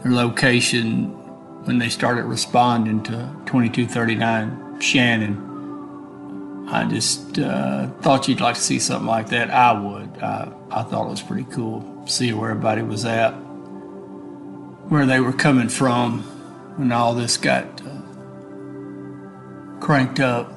their 0.04 0.12
location 0.12 1.12
when 1.66 1.78
they 1.78 1.90
started 1.90 2.26
responding 2.26 3.02
to 3.04 3.12
2239 3.46 4.82
Shannon. 4.82 6.68
I 6.68 6.86
just 6.86 7.40
uh, 7.40 7.88
thought 8.02 8.28
you'd 8.28 8.42
like 8.42 8.56
to 8.56 8.62
see 8.62 8.80
something 8.80 9.08
like 9.08 9.30
that. 9.30 9.52
I 9.52 9.72
would. 9.72 10.22
I, 10.22 10.52
I 10.70 10.84
thought 10.84 11.08
it 11.08 11.12
was 11.12 11.22
pretty 11.22 11.46
cool. 11.46 12.06
See 12.08 12.34
where 12.34 12.52
everybody 12.52 12.82
was 12.82 13.06
at 13.06 13.34
where 14.90 15.06
they 15.06 15.20
were 15.20 15.34
coming 15.34 15.70
from 15.70 16.22
when 16.78 16.92
all 16.92 17.14
this 17.14 17.38
got 17.38 17.66
uh, 17.82 18.02
cranked 19.80 20.20
up. 20.20 20.52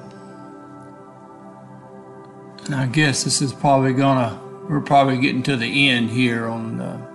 And 2.65 2.75
I 2.75 2.87
guess 2.87 3.23
this 3.23 3.41
is 3.41 3.53
probably 3.53 3.93
gonna, 3.93 4.39
we're 4.69 4.81
probably 4.81 5.17
getting 5.17 5.43
to 5.43 5.55
the 5.55 5.89
end 5.89 6.09
here 6.09 6.47
on 6.47 6.81
uh, 6.81 7.09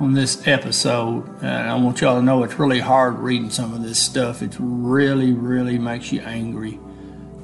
on 0.00 0.14
this 0.14 0.46
episode. 0.46 1.26
And 1.42 1.68
I 1.68 1.74
want 1.74 2.00
y'all 2.00 2.16
to 2.16 2.22
know 2.22 2.44
it's 2.44 2.58
really 2.58 2.80
hard 2.80 3.18
reading 3.18 3.50
some 3.50 3.74
of 3.74 3.82
this 3.82 3.98
stuff. 3.98 4.42
It 4.42 4.54
really, 4.58 5.32
really 5.32 5.78
makes 5.78 6.12
you 6.12 6.20
angry 6.20 6.78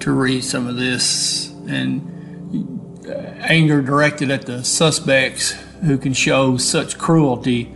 to 0.01 0.13
read 0.13 0.45
some 0.45 0.67
of 0.67 0.77
this. 0.77 1.49
And 1.67 3.03
uh, 3.09 3.13
anger 3.41 3.83
directed 3.83 4.31
at 4.31 4.47
the 4.47 4.63
suspects 4.63 5.53
who 5.83 5.99
can 5.99 6.13
show 6.13 6.57
such 6.57 6.97
cruelty 6.97 7.74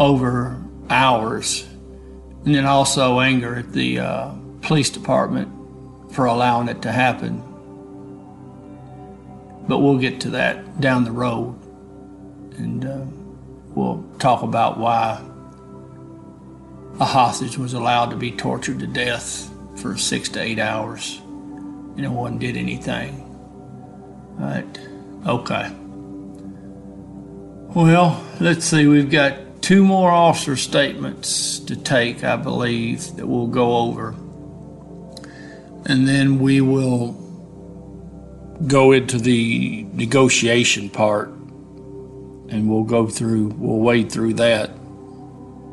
over 0.00 0.60
hours. 0.88 1.64
And 2.44 2.54
then 2.54 2.64
also 2.64 3.20
anger 3.20 3.56
at 3.56 3.72
the 3.72 4.00
uh, 4.00 4.32
police 4.62 4.90
department 4.90 5.48
for 6.12 6.24
allowing 6.24 6.68
it 6.68 6.82
to 6.82 6.90
happen. 6.90 7.38
But 9.68 9.78
we'll 9.78 9.98
get 9.98 10.22
to 10.22 10.30
that 10.30 10.80
down 10.80 11.04
the 11.04 11.12
road. 11.12 11.56
And 12.56 12.84
uh, 12.84 13.04
we'll 13.74 14.04
talk 14.18 14.42
about 14.42 14.78
why 14.78 15.22
a 16.98 17.04
hostage 17.04 17.56
was 17.56 17.74
allowed 17.74 18.10
to 18.10 18.16
be 18.16 18.32
tortured 18.32 18.80
to 18.80 18.86
death 18.86 19.48
for 19.76 19.96
six 19.96 20.28
to 20.30 20.40
eight 20.40 20.58
hours 20.58 21.20
and 22.00 22.02
no 22.02 22.12
one 22.12 22.38
did 22.38 22.56
anything. 22.56 23.20
All 24.38 24.46
right. 24.46 24.80
Okay. 25.26 25.70
Well, 27.74 28.24
let's 28.40 28.64
see. 28.64 28.86
We've 28.86 29.10
got 29.10 29.34
two 29.60 29.84
more 29.84 30.10
officer 30.10 30.56
statements 30.56 31.58
to 31.60 31.76
take, 31.76 32.24
I 32.24 32.36
believe, 32.36 33.16
that 33.16 33.26
we'll 33.26 33.46
go 33.46 33.76
over. 33.78 34.14
and 35.86 36.06
then 36.06 36.38
we 36.38 36.60
will 36.60 37.12
go 38.66 38.92
into 38.92 39.18
the 39.18 39.86
negotiation 39.92 40.90
part 40.90 41.28
and 41.28 42.68
we'll 42.68 42.84
go 42.84 43.06
through, 43.06 43.46
we'll 43.58 43.78
wade 43.78 44.12
through 44.12 44.34
that. 44.34 44.70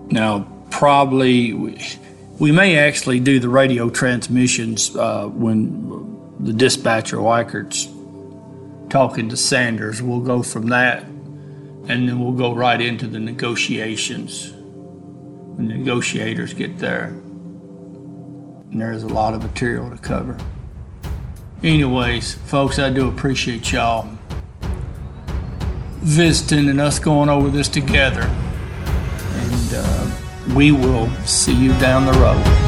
Now, 0.09 0.47
probably 0.71 1.53
we, 1.53 1.81
we 2.39 2.51
may 2.51 2.77
actually 2.77 3.19
do 3.19 3.39
the 3.39 3.49
radio 3.49 3.89
transmissions 3.89 4.95
uh, 4.95 5.27
when 5.27 6.35
the 6.39 6.53
dispatcher 6.53 7.17
Weichert's 7.17 7.87
talking 8.89 9.29
to 9.29 9.37
Sanders. 9.37 10.01
We'll 10.01 10.21
go 10.21 10.43
from 10.43 10.67
that 10.67 11.05
and 11.89 12.07
then 12.07 12.19
we'll 12.19 12.33
go 12.33 12.53
right 12.53 12.81
into 12.81 13.07
the 13.07 13.19
negotiations 13.19 14.51
when 14.51 15.67
the 15.67 15.73
negotiators 15.73 16.53
get 16.53 16.77
there. 16.77 17.05
And 18.71 18.81
there's 18.81 19.03
a 19.03 19.07
lot 19.07 19.33
of 19.33 19.41
material 19.41 19.89
to 19.89 19.97
cover. 19.97 20.37
Anyways, 21.63 22.35
folks, 22.35 22.77
I 22.77 22.89
do 22.89 23.07
appreciate 23.07 23.71
y'all 23.71 24.07
visiting 26.01 26.69
and 26.69 26.79
us 26.79 26.99
going 26.99 27.29
over 27.29 27.49
this 27.49 27.67
together. 27.67 28.21
And 28.21 29.73
uh, 29.73 30.11
we 30.55 30.71
will 30.71 31.09
see 31.25 31.55
you 31.55 31.71
down 31.79 32.05
the 32.05 32.13
road. 32.13 32.66